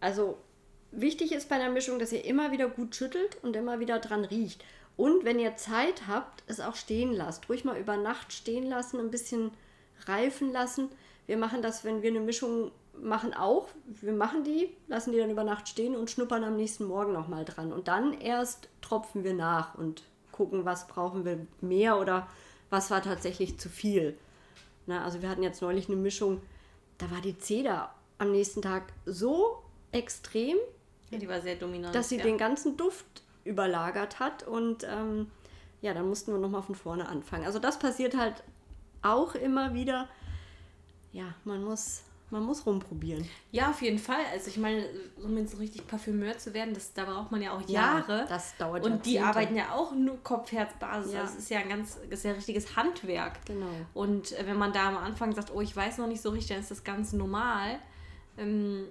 Also 0.00 0.36
wichtig 0.90 1.32
ist 1.32 1.48
bei 1.48 1.54
einer 1.56 1.70
Mischung, 1.70 1.98
dass 1.98 2.12
ihr 2.12 2.24
immer 2.24 2.50
wieder 2.52 2.68
gut 2.68 2.94
schüttelt 2.96 3.36
und 3.42 3.56
immer 3.56 3.78
wieder 3.80 3.98
dran 4.00 4.24
riecht. 4.24 4.62
Und 4.96 5.24
wenn 5.24 5.38
ihr 5.38 5.56
Zeit 5.56 6.06
habt, 6.06 6.44
es 6.46 6.60
auch 6.60 6.76
stehen 6.76 7.12
lasst. 7.12 7.48
Ruhig 7.48 7.64
mal 7.64 7.78
über 7.78 7.96
Nacht 7.96 8.32
stehen 8.32 8.68
lassen, 8.68 9.00
ein 9.00 9.10
bisschen 9.10 9.50
reifen 10.06 10.52
lassen. 10.52 10.88
Wir 11.26 11.36
machen 11.36 11.62
das, 11.62 11.84
wenn 11.84 12.02
wir 12.02 12.10
eine 12.10 12.20
Mischung 12.20 12.70
machen 13.00 13.34
auch, 13.34 13.68
wir 13.86 14.12
machen 14.12 14.44
die, 14.44 14.70
lassen 14.86 15.12
die 15.12 15.18
dann 15.18 15.30
über 15.30 15.42
Nacht 15.44 15.68
stehen 15.68 15.96
und 15.96 16.10
schnuppern 16.10 16.44
am 16.44 16.56
nächsten 16.56 16.84
Morgen 16.84 17.12
nochmal 17.12 17.44
dran. 17.44 17.72
Und 17.72 17.88
dann 17.88 18.12
erst 18.12 18.68
tropfen 18.82 19.24
wir 19.24 19.34
nach 19.34 19.74
und 19.74 20.02
gucken, 20.32 20.64
was 20.64 20.86
brauchen 20.86 21.24
wir 21.24 21.46
mehr 21.60 21.98
oder 21.98 22.28
was 22.70 22.90
war 22.90 23.02
tatsächlich 23.02 23.58
zu 23.58 23.68
viel. 23.68 24.16
Na, 24.86 25.04
also 25.04 25.22
wir 25.22 25.28
hatten 25.28 25.42
jetzt 25.42 25.62
neulich 25.62 25.88
eine 25.88 25.96
Mischung, 25.96 26.40
da 26.98 27.10
war 27.10 27.20
die 27.20 27.38
Zeder 27.38 27.94
am 28.18 28.30
nächsten 28.30 28.62
Tag 28.62 28.92
so 29.06 29.62
extrem, 29.92 30.56
ja, 31.10 31.18
dass 31.92 32.08
sie 32.08 32.18
ja. 32.18 32.22
den 32.22 32.38
ganzen 32.38 32.76
Duft 32.76 33.23
überlagert 33.44 34.18
hat 34.20 34.42
und 34.46 34.84
ähm, 34.88 35.30
ja, 35.80 35.92
dann 35.94 36.08
mussten 36.08 36.32
wir 36.32 36.38
nochmal 36.38 36.62
von 36.62 36.74
vorne 36.74 37.08
anfangen. 37.08 37.44
Also 37.44 37.58
das 37.58 37.78
passiert 37.78 38.16
halt 38.16 38.42
auch 39.02 39.34
immer 39.34 39.74
wieder. 39.74 40.08
Ja, 41.12 41.34
man 41.44 41.62
muss, 41.62 42.02
man 42.30 42.42
muss 42.42 42.64
rumprobieren. 42.66 43.28
Ja, 43.52 43.70
auf 43.70 43.82
jeden 43.82 43.98
Fall. 43.98 44.20
Also 44.32 44.48
ich 44.48 44.56
meine, 44.56 44.84
um 45.22 45.36
jetzt 45.36 45.52
so 45.52 45.58
richtig 45.58 45.86
Parfümeur 45.86 46.38
zu 46.38 46.54
werden, 46.54 46.72
das, 46.74 46.92
da 46.94 47.04
braucht 47.04 47.30
man 47.30 47.42
ja 47.42 47.52
auch 47.52 47.60
Ja, 47.68 47.98
Jahre. 47.98 48.24
das 48.28 48.56
dauert 48.56 48.84
Und 48.84 49.04
die 49.04 49.14
Jahrzehnte. 49.14 49.38
arbeiten 49.38 49.56
ja 49.56 49.72
auch 49.72 49.92
nur 49.92 50.16
Kopf-Herz-Basis. 50.24 51.12
Ja. 51.12 51.20
Das 51.20 51.36
ist 51.36 51.50
ja 51.50 51.58
ein 51.60 51.68
ganz, 51.68 51.98
ist 52.08 52.24
ja 52.24 52.30
ein 52.30 52.36
richtiges 52.36 52.74
Handwerk. 52.76 53.44
Genau. 53.44 53.66
Und 53.92 54.32
äh, 54.32 54.46
wenn 54.46 54.56
man 54.56 54.72
da 54.72 54.88
am 54.88 54.96
Anfang 54.96 55.34
sagt, 55.34 55.52
oh, 55.54 55.60
ich 55.60 55.76
weiß 55.76 55.98
noch 55.98 56.06
nicht 56.08 56.22
so 56.22 56.30
richtig, 56.30 56.48
dann 56.48 56.60
ist 56.60 56.70
das 56.70 56.82
ganz 56.82 57.12
normal. 57.12 57.78
Ähm, 58.38 58.86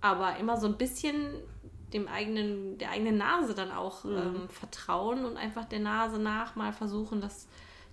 aber 0.00 0.36
immer 0.38 0.56
so 0.60 0.66
ein 0.66 0.76
bisschen 0.76 1.32
dem 1.94 2.08
eigenen, 2.08 2.78
der 2.78 2.90
eigenen 2.90 3.18
Nase 3.18 3.54
dann 3.54 3.70
auch 3.70 4.04
Mhm. 4.04 4.16
ähm, 4.16 4.48
vertrauen 4.48 5.24
und 5.24 5.36
einfach 5.36 5.64
der 5.64 5.80
Nase 5.80 6.18
nach 6.18 6.56
mal 6.56 6.72
versuchen, 6.72 7.20
das 7.20 7.46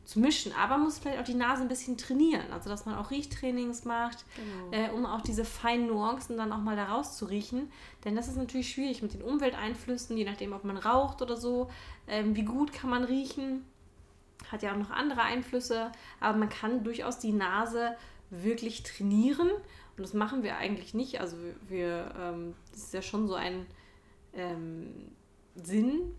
zu 0.05 0.19
mischen. 0.19 0.53
Aber 0.53 0.77
man 0.77 0.85
muss 0.85 0.97
vielleicht 0.97 1.19
auch 1.19 1.23
die 1.25 1.35
Nase 1.35 1.61
ein 1.61 1.67
bisschen 1.67 1.95
trainieren. 1.97 2.51
Also, 2.51 2.67
dass 2.69 2.85
man 2.87 2.95
auch 2.95 3.11
Riechtrainings 3.11 3.85
macht, 3.85 4.25
Genau. 4.35 4.83
äh, 4.83 4.89
um 4.91 5.05
auch 5.05 5.21
diese 5.21 5.45
feinen 5.45 5.87
Nuancen 5.87 6.35
dann 6.37 6.51
auch 6.51 6.57
mal 6.57 6.75
da 6.75 6.85
rauszuriechen. 6.85 7.71
Denn 8.05 8.15
das 8.15 8.27
ist 8.27 8.35
natürlich 8.37 8.71
schwierig 8.71 9.03
mit 9.03 9.13
den 9.13 9.21
Umwelteinflüssen, 9.21 10.17
je 10.17 10.25
nachdem, 10.25 10.53
ob 10.53 10.63
man 10.63 10.77
raucht 10.77 11.21
oder 11.21 11.37
so. 11.37 11.69
Ähm, 12.07 12.35
wie 12.35 12.43
gut 12.43 12.73
kann 12.73 12.89
man 12.89 13.03
riechen? 13.03 13.65
Hat 14.51 14.63
ja 14.63 14.71
auch 14.73 14.77
noch 14.77 14.89
andere 14.89 15.21
Einflüsse. 15.21 15.91
Aber 16.19 16.37
man 16.37 16.49
kann 16.49 16.83
durchaus 16.83 17.19
die 17.19 17.33
Nase 17.33 17.95
wirklich 18.31 18.81
trainieren. 18.81 19.49
Und 19.49 20.03
das 20.03 20.13
machen 20.13 20.41
wir 20.41 20.57
eigentlich 20.57 20.93
nicht. 20.95 21.19
Also 21.21 21.37
wir, 21.67 22.15
ähm, 22.19 22.55
das 22.71 22.83
ist 22.83 22.93
ja 22.93 23.01
schon 23.03 23.27
so 23.27 23.35
ein 23.35 23.67
ähm, 24.33 25.11
Sinn, 25.55 26.15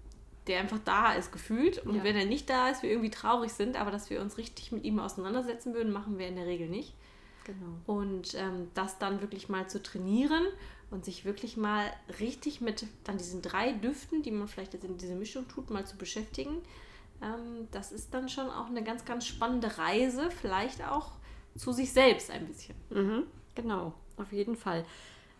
der 0.47 0.61
einfach 0.61 0.81
da 0.85 1.13
ist, 1.13 1.33
gefühlt. 1.33 1.85
Und 1.87 1.97
Ja. 1.97 2.05
wenn 2.05 2.17
er 2.17 2.25
nicht 2.27 2.49
da 2.51 2.69
ist, 2.69 2.83
wir 2.83 2.91
irgendwie 2.91 3.11
traurig 3.11 3.53
sind, 3.53 3.77
aber 3.81 3.91
dass 3.91 4.11
wir 4.11 4.21
uns 4.21 4.39
richtig 4.39 4.73
mit 4.73 4.85
ihm 4.85 4.99
auseinandersetzen 4.99 5.75
würden, 5.75 5.93
machen 5.93 6.19
wir 6.19 6.29
in 6.29 6.37
der 6.37 6.47
Regel 6.47 6.69
nicht. 6.69 6.95
Genau. 7.45 7.77
Und 7.87 8.35
ähm, 8.35 8.69
das 8.75 8.99
dann 8.99 9.21
wirklich 9.21 9.49
mal 9.49 9.69
zu 9.69 9.83
trainieren 9.83 10.45
und 10.91 11.05
sich 11.05 11.25
wirklich 11.25 11.57
mal 11.57 11.91
richtig 12.19 12.61
mit 12.61 12.87
dann 13.05 13.17
diesen 13.19 13.43
drei 13.43 13.73
Düften, 13.73 14.23
die 14.23 14.31
man 14.31 14.49
vielleicht 14.49 14.75
jetzt 14.75 14.85
in 14.85 14.99
diese 14.99 15.15
Mischung 15.15 15.47
tut, 15.49 15.71
mal 15.71 15.87
zu 15.87 15.97
beschäftigen. 15.97 16.57
Ähm, 17.23 17.69
das 17.71 17.93
ist 17.93 18.13
dann 18.15 18.29
schon 18.29 18.49
auch 18.51 18.67
eine 18.67 18.83
ganz, 18.83 19.05
ganz 19.05 19.27
spannende 19.27 19.79
Reise, 19.79 20.31
vielleicht 20.31 20.87
auch 20.87 21.13
zu 21.57 21.73
sich 21.73 21.93
selbst 21.93 22.31
ein 22.31 22.47
bisschen. 22.47 22.75
Mhm, 22.91 23.25
genau, 23.55 23.93
auf 24.17 24.33
jeden 24.33 24.57
Fall. 24.57 24.85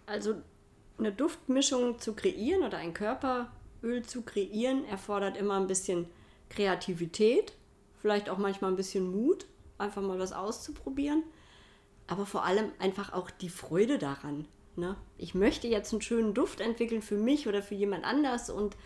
Also 0.07 0.35
eine 1.01 1.13
Duftmischung 1.13 1.99
zu 1.99 2.15
kreieren 2.15 2.63
oder 2.63 2.79
ein 2.79 2.95
Körperöl 2.95 4.05
zu 4.05 4.23
kreieren, 4.23 4.85
erfordert 4.87 5.37
immer 5.37 5.57
ein 5.59 5.67
bisschen 5.67 6.07
Kreativität, 6.49 7.55
vielleicht 8.01 8.31
auch 8.31 8.39
manchmal 8.39 8.71
ein 8.71 8.77
bisschen 8.77 9.11
Mut, 9.11 9.47
einfach 9.79 10.03
mal 10.03 10.19
was 10.19 10.33
auszuprobieren, 10.33 11.23
aber 12.07 12.27
vor 12.27 12.45
allem 12.45 12.71
einfach 12.79 13.13
auch 13.13 13.31
die 13.31 13.49
Freude 13.49 13.99
daran. 13.99 14.47
Ne? 14.77 14.97
Ich 15.19 15.35
möchte 15.35 15.69
jetzt 15.69 15.93
einen 15.93 16.03
schönen 16.03 16.35
Duft 16.35 16.61
entwickeln 16.61 17.03
für 17.03 17.17
mich 17.17 17.49
oder 17.49 17.63
für 17.63 17.75
jemand 17.75 18.05
anders 18.05 18.51
und 18.51 18.77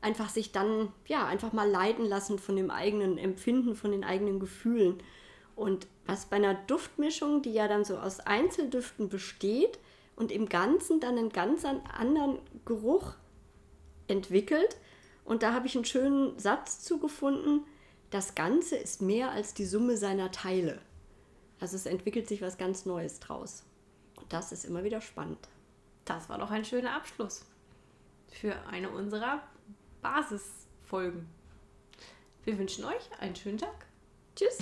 einfach 0.00 0.28
sich 0.28 0.52
dann, 0.52 0.92
ja, 1.06 1.26
einfach 1.26 1.52
mal 1.52 1.68
leiten 1.68 2.04
lassen 2.04 2.38
von 2.38 2.56
dem 2.56 2.70
eigenen 2.70 3.16
Empfinden, 3.16 3.74
von 3.74 3.90
den 3.90 4.04
eigenen 4.04 4.38
Gefühlen. 4.38 5.02
Und 5.56 5.86
was 6.04 6.26
bei 6.26 6.36
einer 6.36 6.54
Duftmischung, 6.54 7.40
die 7.40 7.52
ja 7.52 7.68
dann 7.68 7.84
so 7.84 7.96
aus 7.96 8.20
Einzeldüften 8.20 9.08
besteht 9.08 9.78
und 10.16 10.30
im 10.32 10.48
Ganzen 10.48 11.00
dann 11.00 11.18
einen 11.18 11.30
ganz 11.30 11.64
an- 11.64 11.82
anderen 11.86 12.38
Geruch 12.64 13.14
entwickelt. 14.08 14.76
Und 15.24 15.42
da 15.42 15.52
habe 15.52 15.66
ich 15.66 15.74
einen 15.74 15.84
schönen 15.84 16.38
Satz 16.38 16.80
zugefunden. 16.84 17.64
Das 18.10 18.34
Ganze 18.34 18.76
ist 18.76 19.02
mehr 19.02 19.30
als 19.30 19.54
die 19.54 19.64
Summe 19.64 19.96
seiner 19.96 20.30
Teile. 20.30 20.80
Also 21.60 21.76
es 21.76 21.86
entwickelt 21.86 22.28
sich 22.28 22.42
was 22.42 22.58
ganz 22.58 22.84
Neues 22.84 23.20
draus. 23.20 23.64
Und 24.16 24.32
das 24.32 24.52
ist 24.52 24.64
immer 24.64 24.84
wieder 24.84 25.00
spannend. 25.00 25.48
Das 26.04 26.28
war 26.28 26.38
doch 26.38 26.50
ein 26.50 26.64
schöner 26.64 26.94
Abschluss 26.94 27.46
für 28.28 28.54
eine 28.70 28.90
unserer 28.90 29.42
Basisfolgen. 30.02 31.26
Wir 32.44 32.58
wünschen 32.58 32.84
euch 32.84 33.10
einen 33.20 33.34
schönen 33.34 33.58
Tag. 33.58 33.86
Tschüss! 34.36 34.58